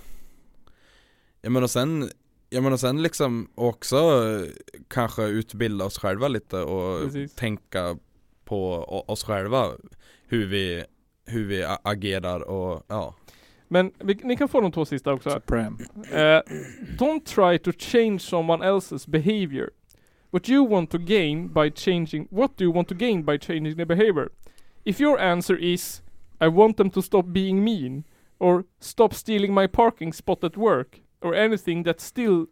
[1.41, 2.09] Jag menar sen
[2.49, 4.49] Jag menar sen liksom också eh,
[4.87, 7.35] Kanske utbilda oss själva lite och Precis.
[7.35, 7.97] tänka
[8.45, 8.73] på
[9.07, 9.69] oss själva
[10.27, 10.83] Hur vi
[11.25, 13.15] Hur vi agerar och ja
[13.73, 15.29] Men vi, ni kan få de två sista också.
[15.29, 15.77] Supreme.
[15.95, 16.41] Uh,
[16.97, 19.69] don't try to change someone else's behavior.
[20.31, 23.75] What you want to gain by changing, what do you want to gain by changing
[23.75, 24.29] their behavior?
[24.83, 26.03] If your answer is,
[26.41, 28.03] I want them to stop being mean,
[28.39, 32.45] or stop stealing my parking spot at work, or anything that's still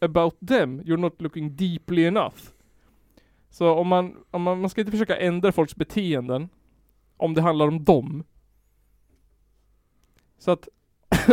[0.00, 2.52] about them, you're not looking deeply enough.
[3.50, 6.48] Så om man, om man, man ska inte försöka ändra folks beteenden,
[7.16, 8.24] om det handlar om dem.
[10.38, 10.68] Så att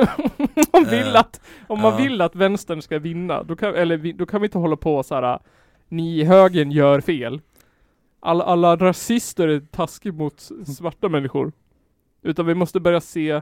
[0.55, 1.97] om man vill Eh, att, om man ja.
[1.97, 5.03] vill att vänstern ska vinna, då kan, eller vi, då kan vi inte hålla på
[5.03, 5.39] så här.
[5.87, 7.41] ni i högern gör fel.
[8.19, 11.51] Alla, alla rasister är taskiga mot s- svarta människor.
[12.21, 13.41] Utan vi måste börja se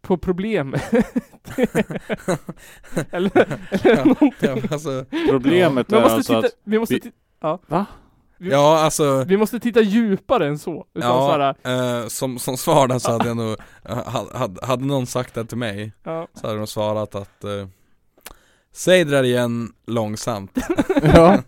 [0.00, 0.74] på problem.
[3.10, 3.38] eller,
[3.70, 4.30] eller Ja, någonting.
[4.40, 7.86] ja, alltså, Problemet är måste alltså titta, att vi måste vi- ti- Va?
[8.38, 10.86] Ja alltså vi måste titta djupare än så.
[10.94, 13.56] Utan så Ja, här, eh, som, som svar där så hade jag nog,
[13.88, 16.26] eh, hade, hade någon sagt det till mig ja.
[16.34, 17.50] Så hade de svarat att eh,
[18.72, 20.58] Säg det där igen långsamt
[21.02, 21.38] Ja.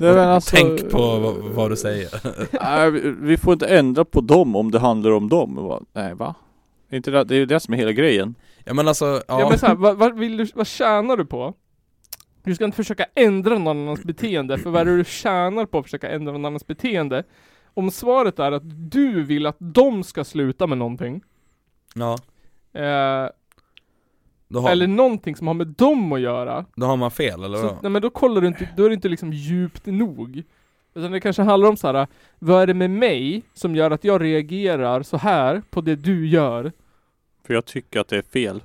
[0.08, 2.08] Alltså, Tänk på vad, vad du säger
[2.62, 5.84] Nej, vi- vi får inte ändra på dem om det handlar om dem.
[5.92, 6.34] Nej va?
[6.88, 8.34] Det är inte det, det är ju det som är hela grejen.
[8.64, 11.24] Ja men alltså, ja, Ja, men så här, vad, vad, vill du, vad tjänar du
[11.26, 11.54] på?
[12.42, 15.78] Du ska inte försöka ändra någon annans beteende, för vad är det du tjänar på
[15.78, 17.24] att försöka ändra någon annans beteende?
[17.74, 21.22] Om svaret är att du vill att de ska sluta med någonting,
[21.94, 22.18] ja
[22.72, 23.28] eh,
[24.54, 27.62] har, eller någonting som har med dem att göra, då har man fel eller så,
[27.62, 27.78] vadå?
[27.82, 30.42] nej men då kollar du inte, då är det inte liksom djupt nog.
[30.94, 32.06] Utan det kanske handlar om så här.
[32.38, 36.28] vad är det med mig som gör att jag reagerar så här på det du
[36.28, 36.72] gör?
[37.46, 38.62] För jag tycker att det är fel.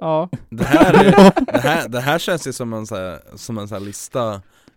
[0.00, 3.58] Ja, Det här, är, det, här, det här känns ju som en så här, som
[3.58, 4.32] en så här lista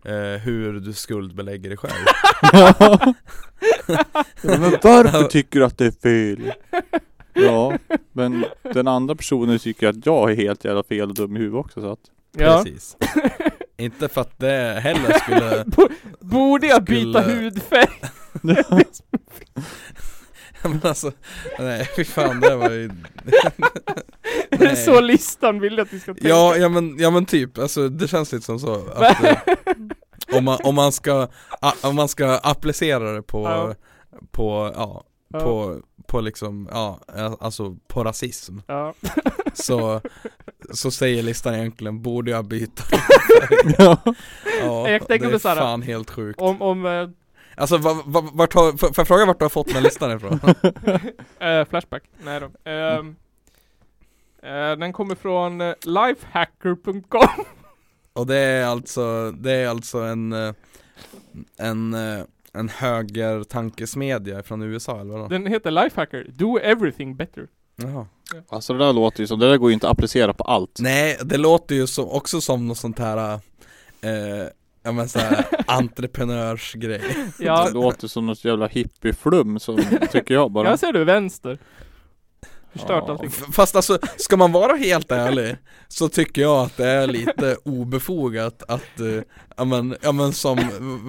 [0.06, 1.94] eh, hur du skuldbelägger dig själv
[4.42, 6.54] Men varför tycker du att det är fel?
[7.34, 7.78] Ja,
[8.12, 11.66] men den andra personen tycker att jag är helt jävla fel och dum i huvudet
[11.66, 12.00] också så att
[12.38, 12.64] ja.
[12.64, 12.98] Precis
[13.78, 15.66] Inte för att det heller skulle
[16.20, 17.90] Borde jag byta Skulle- hudfärg?
[20.64, 21.12] Men alltså,
[21.60, 22.92] nej fy fan det var ju
[24.60, 26.30] Det är så listan vill att vi ska tänka.
[26.30, 29.38] Ja, ja men, ja men typ, alltså det känns lite som så att, eh,
[30.38, 31.28] om, man, om, man ska,
[31.62, 33.74] a, om man ska applicera det på, Ja.
[34.32, 35.04] på, ja,
[35.34, 35.40] Ja.
[35.40, 37.00] på, på liksom, ja,
[37.40, 38.94] alltså på rasism Ja.
[39.54, 40.02] Så,
[40.74, 42.84] så säger listan egentligen, borde jag byta?
[43.78, 43.98] Ja.
[44.62, 47.10] Ja, Jag tänker det är så här- fan helt sjukt Om, om eh,
[47.60, 50.16] Alltså va, va, vart har, får jag fråga vart du har fått den här listan
[50.18, 50.40] ifrån?
[51.40, 52.72] eh, Flashback, nej då.
[52.72, 53.04] Eh,
[54.78, 57.46] den kommer från eh, lifehacker.com
[58.14, 60.54] Och det är alltså, det är alltså en, eh,
[61.58, 62.24] en, eh,
[62.54, 65.28] en höger tankesmedja från USA eller vadå?
[65.28, 68.06] Den heter Lifehacker, do everything better Jaha.
[68.50, 70.78] Alltså det där låter ju som, det där går ju inte att applicera på allt.
[70.80, 73.34] Nej, det låter ju som, också som något sånt här
[74.02, 74.50] eh,
[74.84, 77.02] Ja men såhär entreprenörsgrej
[77.40, 79.78] Ja, Det låter som något jävla hippieflum som
[80.12, 80.70] tycker jag bara.
[80.70, 81.58] jag ser du vänster.
[82.78, 83.12] Förstört Ja.
[83.14, 83.30] allting.
[83.30, 85.56] Fast alltså, ska man vara helt ärlig
[85.88, 89.22] Så tycker jag att det är lite obefogat att eh,
[89.58, 90.58] Ja men, ja men som,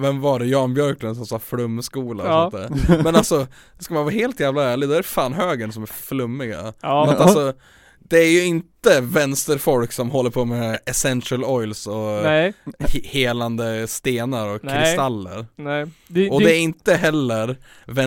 [0.01, 0.45] vem var det?
[0.45, 2.51] Jan Björklund som sa flumskola och Ja.
[2.67, 3.47] sånt där Men alltså,
[3.79, 7.05] ska man vara helt jävla ärlig, då är det fan högern som är flummiga Ja,
[7.05, 7.53] Men att alltså,
[7.99, 13.87] det är ju inte vänsterfolk som håller på med essential oils och nej, he- helande
[13.87, 14.83] stenar och Nej.
[14.85, 15.85] kristaller nej.
[16.07, 17.57] Det, Och det, det är inte heller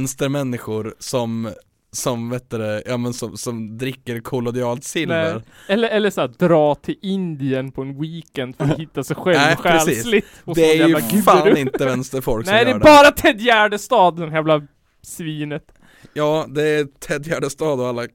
[0.06, 1.50] vänstermänniskor som
[1.92, 5.42] som vet du det, ja men som, som dricker kollodialt silver Nej.
[5.68, 9.56] Eller, eller såhär, dra till Indien på en weekend för att hitta sig själv Nej,
[9.56, 11.58] själsligt Det är ju jävla fan guru.
[11.58, 14.66] inte vänsterfolk som Nej det gör är det bara Ted Gärdestad, den jävla
[15.02, 15.72] svinet.
[16.14, 18.06] Ja, det är Ted Gärdestad och alla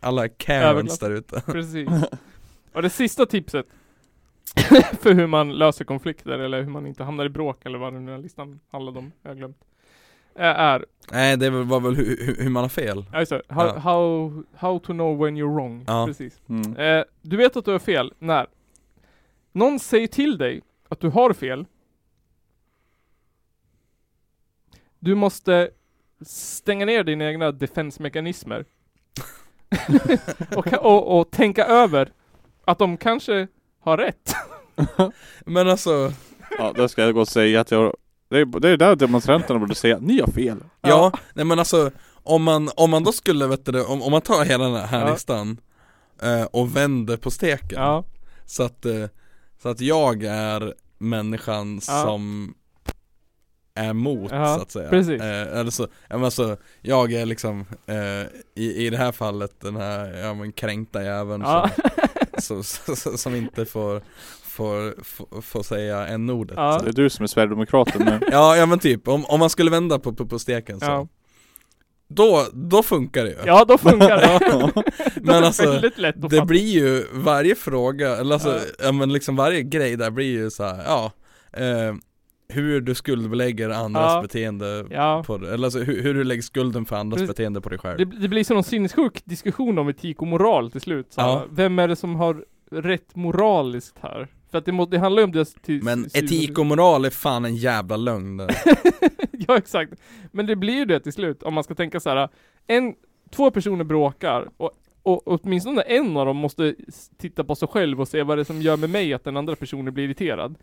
[0.00, 1.88] alla Karens där ute Precis.
[2.72, 3.66] Och det sista tipset
[5.00, 8.08] för hur man löser konflikter eller hur man inte hamnar i bråk eller vad den
[8.08, 9.56] här listan handlade om, jag har glömt.
[10.34, 13.78] Är, Nej det var väl hur, hur, man har fel ja just det, how, Ja.
[13.78, 15.84] how, how to know when you're wrong.
[15.86, 16.06] Ja.
[16.06, 16.40] Precis.
[16.48, 16.76] Mm.
[16.76, 18.46] Eh, du vet att du har fel när
[19.52, 21.66] någon säger till dig att du har fel.
[24.98, 25.70] Du måste
[26.26, 28.64] stänga ner dina egna defensmekanismer.
[30.56, 32.12] och, och, och tänka över
[32.64, 33.48] att de kanske
[33.80, 34.34] har rätt.
[35.44, 36.12] Men alltså,
[36.58, 37.96] Ja, det ska jag gå och säga att jag
[38.32, 40.58] det är, det är där demonstranterna borde säga, ni har fel.
[40.80, 41.90] ja, nej men alltså
[42.24, 45.06] om man, om man då skulle, vet du om, om man tar hela den här
[45.06, 45.12] Ja.
[45.12, 45.60] listan
[46.22, 48.04] eh, och vänder på steken Ja,
[48.46, 49.04] Så att, eh,
[49.62, 52.02] så att jag är människan Ja.
[52.04, 52.54] som
[53.74, 55.20] är emot Ja, så att säga precis.
[55.20, 59.60] eh, Eller så, ja, men alltså, jag är liksom eh, i, i det här fallet
[59.60, 61.70] den här, ja men kränkta jäveln ja,
[62.38, 64.02] som, som, som, som inte får,
[64.52, 66.80] får, får, får säga en ordet Ja.
[66.84, 68.18] Det är du som är sverigedemokraten nu.
[68.30, 71.08] ja, ja men typ, om, om man skulle vända på, på, på steken så ja.
[72.08, 74.82] då, då funkar det ju ja, då funkar det.
[75.22, 76.46] Men det alltså, väldigt lätt att Det fatta.
[76.46, 78.60] blir ju, varje fråga, eller alltså, Ja.
[78.84, 78.92] ja.
[78.92, 81.12] men liksom varje grej där blir ju så här, ja
[81.52, 81.94] eh,
[82.48, 84.22] Hur du skuldbelägger andras Ja.
[84.22, 85.22] beteende Ja.
[85.26, 87.36] på eller alltså hur, hur du lägger skulden för andras Precis.
[87.36, 90.70] beteende på dig själv Det, det blir som någon sinnessjuk diskussion om etik och moral
[90.70, 91.06] till slut.
[91.12, 91.44] Så Ja.
[91.50, 94.28] Vem är det som har rätt moraliskt här?
[94.52, 97.10] För att det, må, det handlar ju om det till Men etik och moral är
[97.10, 98.40] fan en jävla lögn.
[99.48, 99.92] Ja exakt.
[100.30, 102.28] Men det blir ju det till slut om man ska tänka så här.
[102.66, 102.94] En,
[103.30, 104.70] två personer bråkar och,
[105.02, 106.74] och åtminstone en av dem måste
[107.16, 109.36] titta på sig själv och se vad det är som gör med mig att den
[109.36, 110.54] andra personen blir irriterad.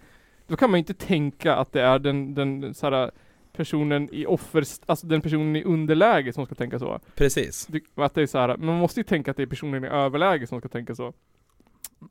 [0.48, 3.12] Då kan man ju inte tänka att det är den, den så här,
[3.54, 7.00] personen i offer, alltså den personen i underläge som ska tänka så.
[7.16, 9.88] Precis Att det är så här, man måste ju tänka att det är personen i
[9.88, 11.14] överläge som ska tänka så.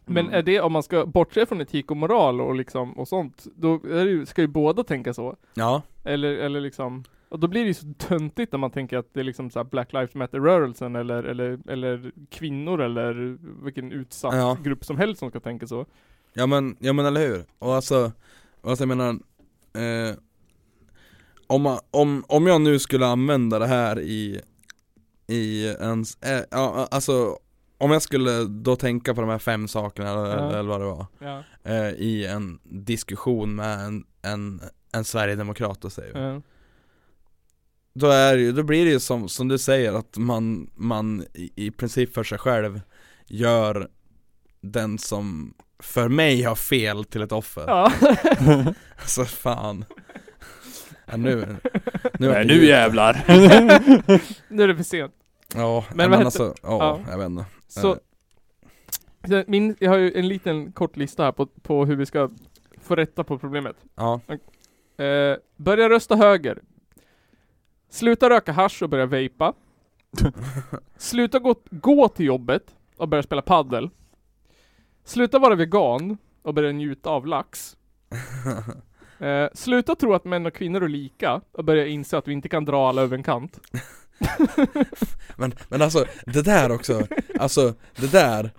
[0.07, 0.39] Men Mm.
[0.39, 3.81] är det, om man ska bortse från etik och moral och liksom, och sånt, då
[3.85, 5.37] ju, ska ju båda tänka så.
[5.55, 9.15] Ja, Eller, eller liksom, och då blir det ju så töntigt när man tänker att
[9.15, 14.35] det är liksom så här Black Lives Matter-rörelsen eller, eller, eller kvinnor eller vilken utsatt
[14.35, 14.57] Ja.
[14.63, 15.87] grupp som helst som ska tänka så.
[16.33, 17.45] ja men, ja men eller hur?
[17.59, 18.13] Och alltså,
[18.61, 19.11] och alltså jag menar
[19.75, 20.17] eh,
[21.47, 24.41] om, man, om, om jag nu skulle använda det här i,
[25.27, 27.39] i en, eh, ja alltså
[27.79, 30.51] om jag skulle då tänka på de här fem sakerna eller, Ja.
[30.59, 31.43] eller vad det var Ja.
[31.65, 34.61] eh, I en diskussion med en, en,
[34.93, 36.43] en sverigedemokrat då säger vi Ja.
[37.95, 41.51] Då är det då blir det ju som, som du säger att man, man i,
[41.67, 42.81] i princip för sig själv
[43.27, 43.89] gör
[44.61, 47.93] den som för mig har fel till ett offer ja.
[49.01, 49.85] Alltså fan
[51.07, 51.57] ja, nu,
[52.19, 53.25] nu, Nej nu jävlar.
[54.49, 55.13] nu är det för sent.
[55.55, 57.11] Ja, Men men, alltså, ja, Ja.
[57.11, 57.99] jag vet inte Så,
[59.47, 62.31] min, jag har ju en liten kort lista här på, på hur vi ska
[62.83, 63.77] få rätta på problemet.
[63.95, 64.21] Ja,
[65.05, 66.63] Eh, börja rösta höger.
[67.89, 69.55] Sluta röka hasch och börja vejpa.
[70.97, 73.91] Sluta gå, gå till jobbet och börja spela paddel.
[75.05, 77.77] Sluta vara vegan och börja njuta av lax.
[79.21, 82.49] Eh, sluta tro att män och kvinnor är lika och börja inse att vi inte
[82.49, 83.61] kan dra alla över en kant.
[85.37, 87.07] men, men alltså det där också,
[87.41, 88.51] alltså det där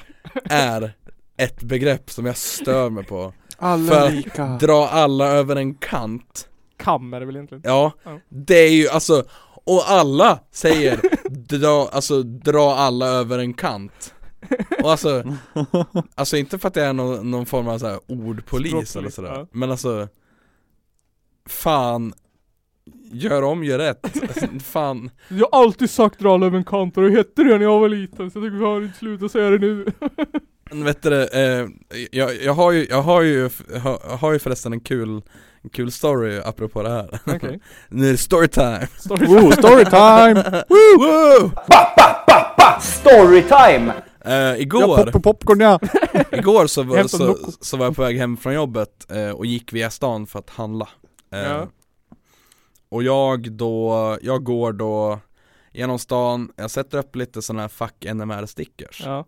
[0.50, 0.94] är
[1.38, 4.46] ett begrepp som jag stör mig på Alla För- lika.
[4.48, 6.46] Dra alla över en kant
[6.78, 7.62] Kam är det väl egentligen?
[7.66, 8.20] Ja, Ja.
[8.30, 9.24] det är ju alltså,
[9.64, 11.00] och alla säger
[11.30, 14.14] dra, alltså dra alla över en kant
[14.84, 15.24] Och alltså,
[16.16, 19.16] alltså inte för att jag är någon, någon form av så här ordpolis eller Språkpolis,
[19.16, 19.48] sådär ja.
[19.52, 20.08] Men alltså
[21.50, 22.14] Fan
[23.12, 24.08] Gör om, gör rätt.
[24.64, 25.10] Fan.
[25.28, 28.46] Jag har alltid sagt dra Löwenkanter och hette det när jag var liten så jag
[28.46, 29.86] tycker vi har inte sluta säga det nu.
[30.72, 31.68] Vet du eh,
[32.12, 35.22] jag, jag har ju, jag har ju, jag har ju förresten en kul,
[35.64, 37.20] en kul story apropå det här.
[37.26, 37.60] Okej.
[37.90, 38.88] Nu är det storytime!
[38.98, 39.26] Story.
[39.28, 40.64] Woo, storytime!
[40.70, 41.00] Woo!
[41.00, 41.52] Woo!
[42.82, 43.94] Storytime!
[44.26, 45.80] Eh, Jag igår, poppar popcorn ja!
[46.32, 49.90] igår så så, så var jag på väg hem från jobbet eh, och gick via
[49.90, 50.88] stan för att handla.
[51.34, 51.68] Eh, Ja.
[52.90, 55.20] Och jag då, jag går då
[55.72, 59.02] genom stan, jag sätter upp lite sådana här fuck NMR stickers.
[59.06, 59.26] Ja.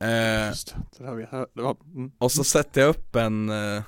[0.00, 2.12] Eh, Just det, där vi- det var, mm.
[2.18, 3.82] Och så sätter jag upp en eh,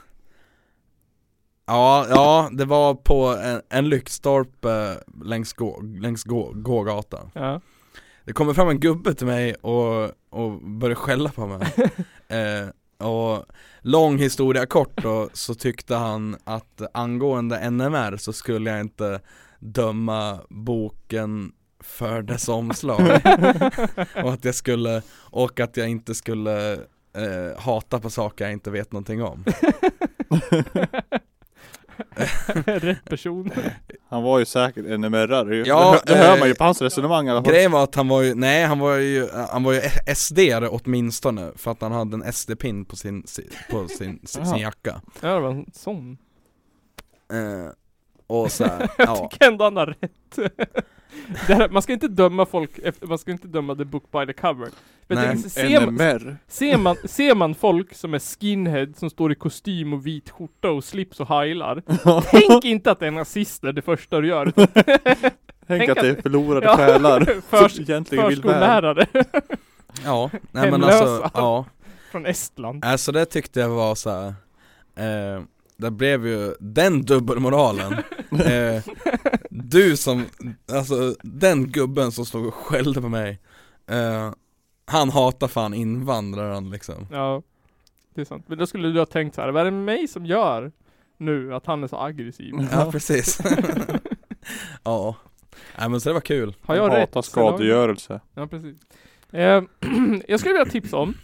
[1.67, 7.61] Ja, ja det var på en, en lyktstolpe längs, gå, längs gå, gågatan Ja.
[8.25, 11.61] Det kommer fram en gubbe till mig och, och börjar skälla på mig
[12.29, 12.69] eh,
[13.03, 13.45] Och
[13.81, 19.21] lång historia kort då, så tyckte han att angående NMR så skulle jag inte
[19.59, 23.01] döma boken för dess omslag.
[24.25, 26.73] Och att jag skulle, och att jag inte skulle
[27.17, 29.45] eh, hata på saker jag inte vet någonting om
[32.67, 33.51] Rätt person.
[34.09, 35.65] Han var ju säkert NMR-are ju.
[35.67, 37.53] Ja, det, hör- det hör eh, man ju på hans resonemang i alla fall.
[37.53, 39.81] Grejen var att han var ju, nej han var ju, han var ju
[40.15, 44.57] SD-are åtminstone för att han hade en SD-pin på sin, si- på sin, sin, sin
[44.59, 46.19] jacka Ja det var en sån.
[47.33, 47.73] eh,
[48.27, 50.39] Och så här, Jag ja tycker ändå han har rätt.
[51.37, 54.33] Här, man ska inte döma folk efter, man ska inte döma the book by the
[54.33, 54.69] cover.
[55.07, 56.37] Jag Nej, tänker, ser, man, NMR.
[56.49, 60.71] ser, man, ser man folk som är skinhead, som står i kostym och vit skjorta
[60.71, 61.83] och slips och heilar.
[62.31, 64.53] tänk inte att det är nazister det första du gör.
[65.67, 68.53] Tänk att det är förlorade Ja, själar förs- som egentligen vill väl.
[68.53, 69.07] Förskollärare
[70.05, 71.65] Ja, nej men alltså, ja
[72.13, 72.85] från Estland.
[72.85, 74.27] Alltså det tyckte jag var så här.
[75.37, 75.43] Eh,
[75.77, 77.93] det blev ju den dubbelmoralen
[78.31, 78.83] eh,
[79.51, 80.25] Du som,
[80.73, 83.41] alltså den gubben som stod och skällde på mig
[83.87, 84.33] eh,
[84.87, 87.43] Han hatar fan invandraren liksom Ja,
[88.15, 88.45] det är sant.
[88.49, 90.73] Men då skulle du ha tänkt så här, vad är det med mig som gör
[91.19, 92.55] nu att han är så aggressiv?
[92.73, 93.41] Ja precis
[94.85, 95.17] Ja,
[95.79, 96.99] nej men så det var kul Har jag rätt?
[96.99, 98.21] hatar skadegörelse.
[98.35, 98.77] Ja, precis.
[99.31, 99.63] Eh,
[100.29, 101.15] jag skulle vilja tipsa om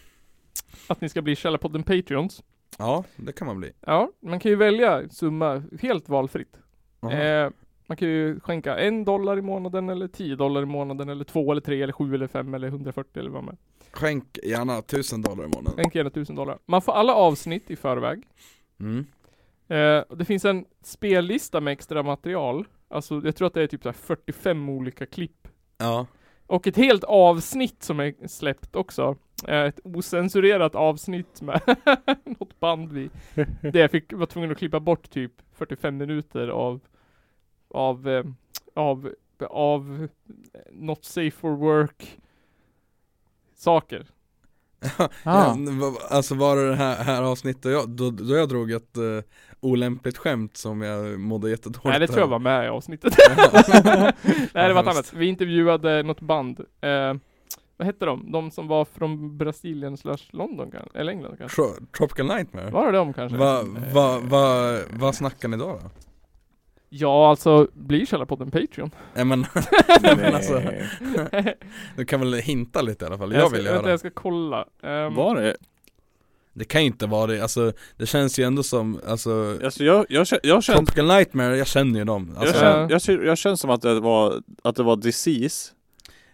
[0.87, 2.43] att ni ska bli Källarpodden Patreons.
[2.79, 6.59] Ja, det kan man bli Ja, man kan ju välja summa helt valfritt.
[7.03, 7.51] Eh,
[7.87, 11.53] man kan ju skänka en dollar i månaden eller 10 dollar i månaden eller två
[11.53, 13.57] eller tre eller sju eller fem eller 140 eller vad man
[13.93, 16.59] Skänk gärna tusen dollar i månaden Skänk gärna tusen dollar.
[16.67, 18.23] Man får alla avsnitt i förväg.
[18.81, 19.07] mm.
[19.71, 22.67] Eh, det finns en spellista med extra material.
[22.89, 25.49] Alltså jag tror att det är typ så här 45 olika klipp.
[25.79, 26.07] Ja,
[26.47, 29.17] Och ett helt avsnitt som är släppt också.
[29.47, 31.61] Eh, ett osensurerat avsnitt med
[32.25, 33.11] något band vi
[33.73, 36.81] Det jag fick, var tvungen att klippa bort typ 45 minuter av
[37.75, 38.25] Av eh,
[38.75, 39.13] Av
[39.51, 40.09] Av
[40.73, 42.19] Not safe for work
[43.55, 44.07] Saker
[45.25, 45.57] Ah.
[46.11, 49.03] alltså var det det här, här avsnittet jag, då, då jag drog ett eh,
[49.61, 53.63] olämpligt skämt som jag mådde jättedåligt Nej det tror jag var med i avsnittet Ja.
[54.55, 57.15] Nej det var ett annat, vi intervjuade något band eh,
[57.79, 58.33] Vad hette de?
[58.33, 60.99] De som var från Brasilien slash London kanske?
[60.99, 61.57] Eller England kanske?
[61.57, 62.71] Tro- Tropical Nightmare?
[62.71, 63.39] Var det de kanske?
[63.39, 65.81] Vad va, va, vad snackar ni då då?
[66.89, 68.91] Ja alltså, blir Källarpodden Patreon?
[69.15, 69.47] Nej men,
[70.03, 70.63] men alltså,
[71.97, 74.11] du kan väl hinta lite i alla fall, jag ska, vill Vänta göra jag ska
[74.11, 75.57] kolla Ehm, Var det?
[76.53, 80.07] Det kan ju inte vara det, alltså det känns ju ändå som, alltså Alltså jag,
[80.09, 83.39] jag, jag känner Tropical Nightmare, jag känner ju dem Jag, alltså, känner, jag, känner, jag
[83.39, 85.73] känner som att det var, att det var disease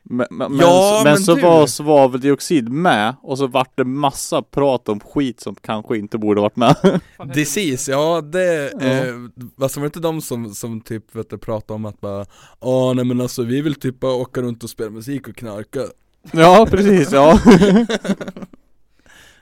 [0.07, 4.43] Men, men, Ja, men, men så du- var svaveldioxid med och så vart det massa
[4.43, 7.01] prat om skit som kanske inte borde varit med?
[7.35, 8.81] Disease, ja det, Ja.
[8.87, 9.15] eh,
[9.61, 12.27] alltså var det inte de som, som typ vet du, pratade om att bara
[12.61, 15.81] Åh nej men alltså vi vill typ bara åka runt och spela musik och knarka.
[16.33, 17.39] Ja precis, ja.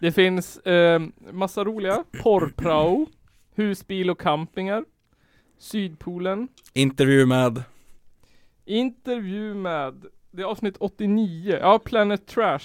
[0.00, 1.00] Det finns eh,
[1.32, 3.06] massa roliga, porrprao,
[3.54, 4.84] husbil och campingar,
[5.58, 7.62] Sydpolen, Intervju med,
[8.66, 12.60] intervju med, det är avsnitt 89, ja Planet Trash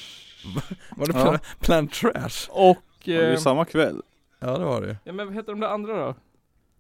[0.95, 1.22] var det Ja.
[1.24, 2.49] Plan, Plan Trash?
[2.49, 4.01] och, Det är eh, ju samma kväll
[4.39, 6.15] Ja det var det ja men vad heter de där andra då?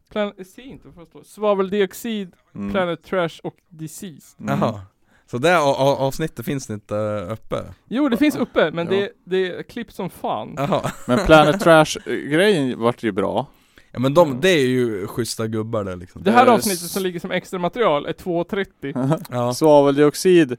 [0.09, 2.71] Plan, se inte det står, svaveldioxid, mm.
[2.71, 4.35] Planet Trash och Disease.
[4.39, 4.59] Mm.
[4.59, 4.81] Jaha
[5.25, 6.95] Så det avsnittet finns inte
[7.31, 7.63] uppe?
[7.87, 8.91] Jo det finns uppe, men Ja.
[8.91, 10.53] det, det är klipp som fan.
[10.57, 13.47] Jaha Men Planet Trash-grejen vart ju bra
[13.91, 17.03] Ja men de, det är ju schyssta gubbar där liksom Det här Eh, avsnittet som
[17.03, 19.25] ligger som extra material är 2.30.
[19.31, 20.57] Ja, Svaveldioxid eh,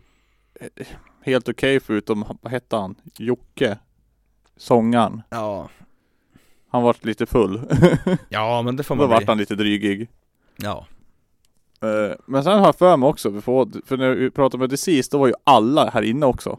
[1.24, 2.94] Helt okej förutom, vad hette han?
[3.18, 3.78] Jocke
[4.56, 5.68] Sångaren ja,
[6.68, 7.60] Han vart lite full
[8.28, 10.08] ja men det får Då man vart bli han lite drygig
[10.56, 10.86] Ja
[11.80, 15.18] Eh, Men sen har jag för mig också, för, när vi pratade med Disease, då
[15.18, 16.58] var ju alla här inne också.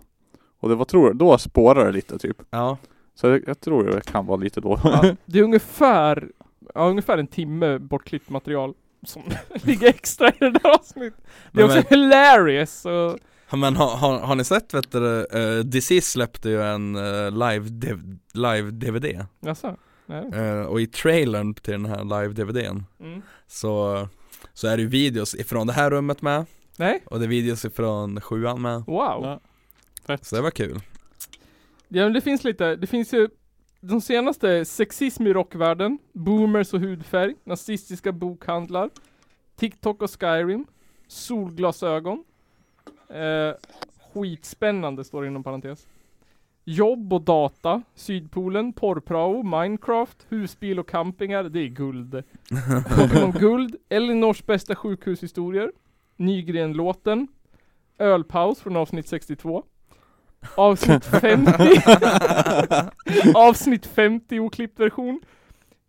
[0.59, 2.37] Och det var, tror jag, då spårade det lite typ.
[2.49, 2.77] Ja,
[3.15, 4.79] Så jag, jag tror det kan vara lite då.
[4.83, 6.29] Ja, det är ungefär,
[6.75, 8.73] ja, ungefär en timme bortklippt material
[9.05, 9.21] som
[9.63, 11.21] ligger extra i det där avsnittet.
[11.51, 13.17] Det är Men- också hilarious och,
[13.57, 17.69] men har, har, har ni sett vet du, uh, DC släppte ju en uh, live,
[17.69, 19.75] dev, live DVD jaså?
[20.33, 23.21] Eh, Och i trailern till den här live DVDn Mm.
[23.47, 24.07] så,
[24.53, 26.45] så är det ju videos ifrån det här rummet med
[26.77, 27.03] Nej?
[27.05, 29.39] Och det är videos ifrån sjuan med Wow.
[30.07, 30.17] Ja.
[30.21, 30.81] Så det var kul
[31.87, 33.29] Ja men det finns lite, det finns ju
[33.81, 38.89] de senaste sexism i rockvärlden, boomers och hudfärg, nazistiska bokhandlar,
[39.55, 40.65] TikTok och Skyrim,
[41.07, 42.23] solglasögon,
[43.09, 43.53] eh,
[44.13, 45.87] skitspännande står det inom parentes.
[46.63, 52.11] Jobb och data, Sydpolen, porrprao, Minecraft, husbil och campingar, det är guld.
[52.95, 55.71] Pokémon Guld, Elinors bästa sjukhushistorier,
[56.15, 57.27] Nygren-låten,
[57.97, 59.63] Ölpaus från avsnitt 62,
[60.55, 61.51] Avsnitt 50
[63.35, 65.19] Avsnitt 50 oklippt version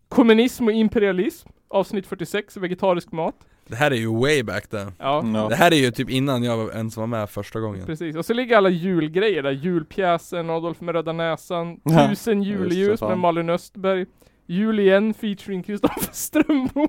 [0.09, 5.21] Kommunism och imperialism Avsnitt 46 vegetarisk mat Det här är ju way back där Ja.
[5.49, 8.15] Det här är ju typ innan jag ens var med första gången precis.
[8.15, 9.51] Och så ligger alla julgrejer där.
[9.51, 14.05] Julpjäsen, Adolf med röda näsan, Tusen julljus med Malin Östberg,
[14.45, 16.87] Jul igen featuring Kristoffer Strömbom.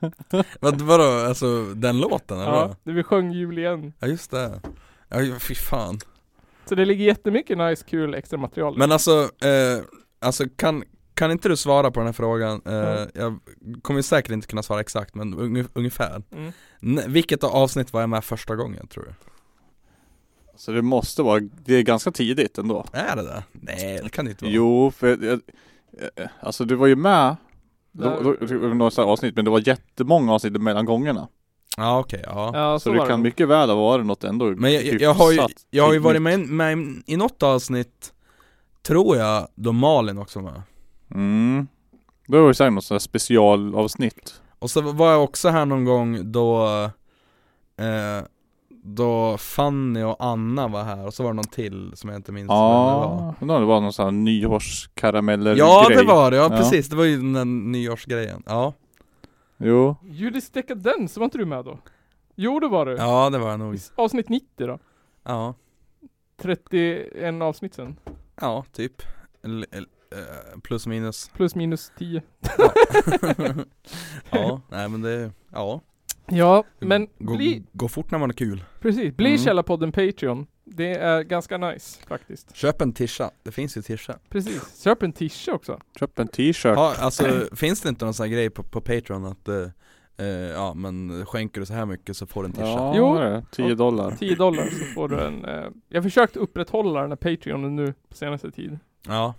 [0.60, 2.52] Vad, vadå, alltså den låten eller?
[2.52, 3.92] Ja, det vi sjöng Jul igen.
[3.98, 4.60] Ja just det
[5.08, 5.98] Ja fy fan
[6.64, 8.78] Så det ligger jättemycket nice, kul extra material.
[8.78, 9.84] Men alltså, eh,
[10.20, 10.84] alltså kan,
[11.18, 12.62] kan inte du svara på den här frågan?
[12.64, 13.08] Mm.
[13.14, 13.38] Jag
[13.82, 16.22] kommer säkert inte kunna svara exakt men unge- ungefär
[16.82, 17.12] Mm.
[17.12, 19.14] Vilket avsnitt var jag med första gången tror du?
[20.56, 22.84] Så det måste vara, det är ganska tidigt ändå.
[22.92, 23.42] Är det det?
[23.52, 25.40] Nej det kan det inte vara Jo, för
[26.40, 27.36] alltså du var ju med
[27.92, 31.28] då, då, några avsnitt, men det var jättemånga avsnitt mellan gångerna.
[31.76, 33.16] Ja okej, ja Ja, så, Så, det kan det.
[33.24, 35.40] mycket väl ha varit något ändå Men jag, jag, jag har ju,
[35.70, 38.12] jag har ju varit med, med i något avsnitt
[38.82, 40.62] Tror jag, då Malin också var med
[41.14, 41.68] Mm.
[42.26, 44.42] Då var det säkert något sådant här specialavsnitt.
[44.58, 46.64] Och så var jag också här någon gång då
[47.76, 48.24] eh,
[48.82, 52.32] Då Fanny och Anna var här och så var det någon till som jag inte
[52.32, 55.96] minns vem det var Ja, det var någon sån här nyårskarameller Ja grej.
[55.98, 56.56] det var det, ja, Ja.
[56.56, 58.72] precis, det var ju den där nyårsgrejen Ja,
[59.56, 59.96] Jo.
[60.04, 61.78] Judisk dekadens, var inte du med då?
[62.36, 62.92] Jo det var du.
[62.96, 64.78] ja det var jag nog Avsnitt 90 då.
[65.24, 65.54] Ja,
[66.42, 67.96] 31 avsnitt sen.
[68.40, 69.02] ja typ
[69.44, 69.66] L-
[70.12, 72.22] eh, Plus minus Plus minus 10.
[74.30, 75.80] Ja, nej men det, ja
[76.30, 79.38] Ja, men gå, bli, gå fort när man har kul precis, bli Mm.
[79.38, 80.46] Källarpodden Patreon.
[80.64, 82.56] Det är ganska nice faktiskt.
[82.56, 84.82] Köp en tisha, det finns ju tisha Precis.
[84.84, 85.80] Köp en tisha också.
[85.98, 86.76] Köp en t-shirt.
[86.76, 89.56] Ja, alltså finns det inte någon sån här grej på, på Patreon att eh,
[90.16, 93.14] eh, Ja men skänker du så här mycket så får du en tisha Ja, Jo.
[93.14, 94.10] det är 10 dollar.
[94.18, 97.94] 10 dollar så får du en, eh, jag har försökt upprätthålla den här Patreonen nu
[98.08, 98.78] på senaste tid.
[99.06, 99.34] Ja,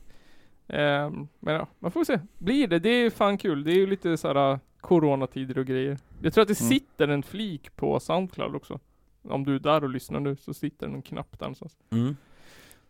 [0.69, 2.19] men ja, man får se.
[2.37, 3.63] Blir det, det är fan kul.
[3.63, 5.97] Det är ju lite såhär coronatider och grejer.
[6.21, 6.69] Jag tror att det Mm.
[6.69, 8.79] sitter en flik på Soundcloud också.
[9.21, 11.77] Om du är där och lyssnar nu så sitter det en knapp där någonstans.
[11.89, 12.15] mm.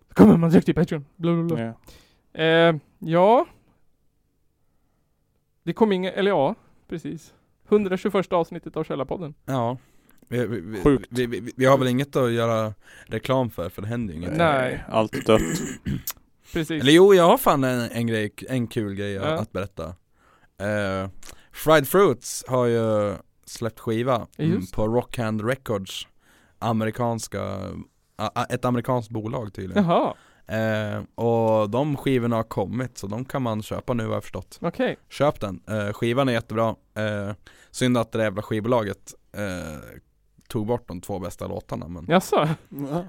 [0.08, 1.06] Så kommer man direkt till Patreon.
[1.16, 1.60] Bla bla bla.
[1.66, 1.74] Ja.
[2.44, 3.46] Eh, ja.
[5.64, 6.56] Det kom inga, eller ja,
[6.88, 7.34] precis.
[7.70, 9.34] 121 avsnittet av Källarpodden.
[9.46, 9.78] ja
[10.28, 11.08] vi, vi, vi, Sjukt.
[11.10, 12.74] vi, vi, vi har väl inget att göra
[13.06, 14.84] reklam för, för det händer ju inget Nej.
[14.90, 15.42] Allt dött.
[16.54, 16.82] Precis.
[16.82, 19.24] Eller jo, jag har fan en, en grej, en kul grej Ja.
[19.24, 21.10] att berätta uh,
[21.52, 23.16] Fried Fruits har ju
[23.46, 26.08] släppt skiva mm, på Rockhand Records
[26.60, 27.60] Amerikanska,
[28.16, 30.14] a, ett amerikanskt bolag tydligen Jaha,
[30.48, 34.58] Eh, Och de skivorna har kommit så de kan man köpa nu har jag förstått
[34.62, 34.98] okej.
[35.10, 37.34] Köp den, eh, skivan är jättebra eh,
[37.72, 39.80] Synd att det där jävla skivbolaget eh,
[40.48, 42.50] tog bort de två bästa låtarna men, Jaså?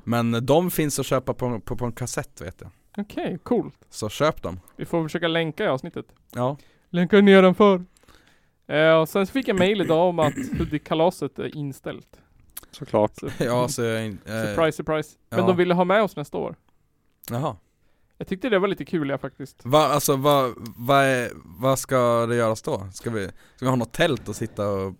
[0.05, 3.87] men de finns att köpa på, på, på en kassett vet jag Okej, coolt.
[3.91, 6.07] Så köp dem Vi får försöka länka i avsnittet.
[6.35, 6.57] Ja,
[6.91, 7.85] Länka nedanför.
[8.67, 12.21] Eh, och sen så fick jag mail idag om att Hudik-kalaset är inställt.
[12.71, 13.13] Såklart.
[13.15, 15.17] Så, ja så jag, eh, surprise, surprise.
[15.31, 15.47] Men ja.
[15.47, 16.57] de ville ha med oss nästa år.
[17.31, 17.57] Jaha
[18.19, 19.61] Jag tyckte det var lite kul ja faktiskt.
[19.65, 22.89] Va, alltså vad, vad, vad ska det göras då?
[22.93, 24.95] Ska vi, ska vi ha något tält och sitta och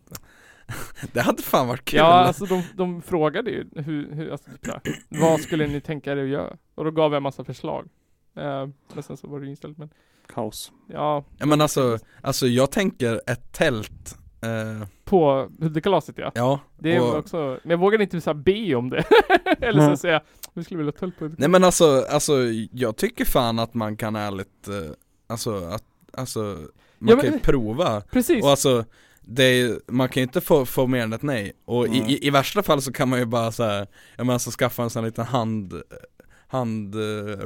[1.13, 4.95] Det hade fan varit kul Ja, alltså de, de frågade ju hur, hur alltså, typ
[5.09, 6.57] vad skulle ni tänka er att göra?
[6.75, 7.89] Och då gav jag en massa förslag.
[8.37, 9.91] Eh, men sen så var det inställt men,
[10.35, 10.73] Kaos.
[10.87, 16.33] ja, ja, men alltså, alltså jag tänker ett tält eh, på Hudik-kalaset ja.
[16.35, 19.05] Ja, Det och, också, men jag vågade inte så här be om det.
[19.61, 20.21] Eller så säga,
[20.55, 22.33] vi skulle vilja ha tält på Hudik nej men alltså, alltså
[22.73, 24.75] jag tycker fan att man kan ärligt, eh,
[25.27, 26.41] alltså att, alltså
[26.99, 28.85] man Ja, kan ju men- prova Precis, Och alltså,
[29.39, 31.97] är, man kan ju inte få, få mer än ett nej Och Mm.
[32.09, 33.87] i, i, värsta fall så kan man ju bara såhär,
[34.17, 35.75] jag menar så skaffa en sån här liten hand
[36.49, 36.99] Hand eh,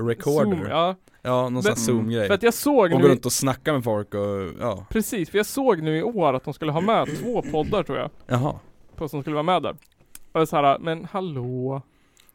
[0.06, 0.97] recorder Zoom, ja.
[1.23, 3.32] Ja, någon Men- sån här zoom-grej För att jag såg Och nu gå runt och
[3.32, 6.73] snacka med folk och, ja, Precis, för jag såg nu i år att de skulle
[6.73, 8.55] ha med två poddar tror jag jaha
[8.97, 9.77] på som skulle vara med där.
[10.32, 11.82] Och så här, men hallå?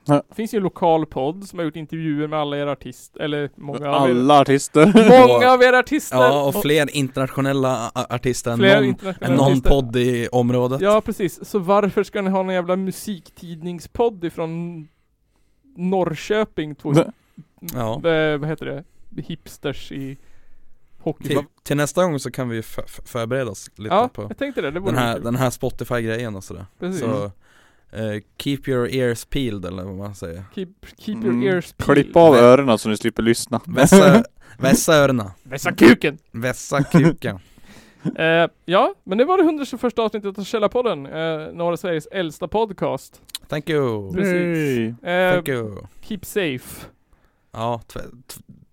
[0.09, 0.23] Ja.
[0.29, 3.49] Det finns ju en lokal podd som har gjort intervjuer med alla era artister, eller
[3.55, 4.85] många av er, Alla artister.
[5.27, 6.17] många av era artister!
[6.17, 11.01] Ja, och fler internationella artister än fler någon, internationella än någon podd i området Ja
[11.01, 14.87] precis, så varför ska ni ha någon jävla musiktidningspodd ifrån
[15.75, 16.75] Norrköping?
[16.75, 16.93] Två,
[17.73, 17.99] Ja.
[18.39, 18.83] vad heter det?
[19.21, 20.17] Hipsters i
[20.99, 21.27] hockey.
[21.27, 22.61] Till, till nästa gång så kan vi
[23.05, 26.43] förbereda oss lite Ja, på jag tänkte det, det den här, den här Spotify-grejen och
[26.43, 27.01] sådär Precis.
[27.01, 27.31] Så,
[27.91, 31.43] eh, keep your ears peeled eller vad man säger Keep, keep Mm.
[31.43, 32.03] your ears peeled.
[32.03, 33.61] Klipp av öronen så ni slipper lyssna.
[33.67, 34.23] Vässa,
[34.57, 36.17] vässa öronen, Vässa kuken!
[36.31, 37.39] vässa kuken
[38.15, 43.21] Eh, ja, men det var det 121 avsnittet av Källarpodden, eh, norra Sveriges äldsta podcast.
[43.47, 44.95] Thank you, Precis.
[45.03, 45.33] Hey.
[45.33, 46.85] Thank you keep safe.
[47.51, 47.81] Ja,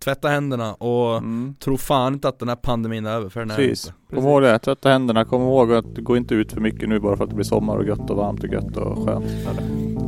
[0.04, 1.54] tvätta händerna och Mm.
[1.64, 3.86] tro fan inte att den här pandemin är över för den är Precis.
[3.86, 5.24] inte Kom ihåg det, tvätta händerna.
[5.24, 7.76] Kom ihåg att gå inte ut för mycket nu bara för att det blir sommar
[7.76, 9.24] och gött och varmt och gött och skönt.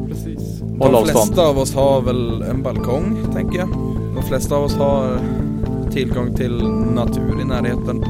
[0.09, 0.61] Precis.
[0.61, 1.07] Håll De avstånd.
[1.27, 3.69] flesta av oss har väl en balkong, tänker jag
[4.15, 5.19] De flesta av oss har
[5.91, 8.05] tillgång till natur i närheten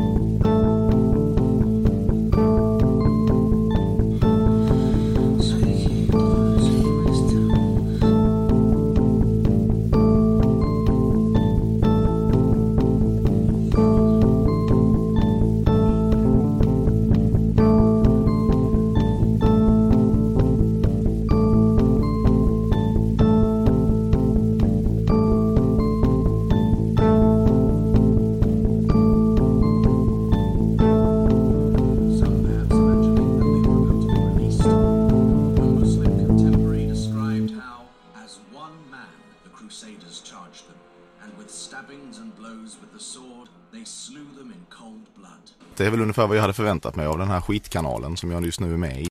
[45.89, 48.60] är väl ungefär vad jag hade förväntat mig av den här skitkanalen som jag just
[48.60, 49.06] nu är med i.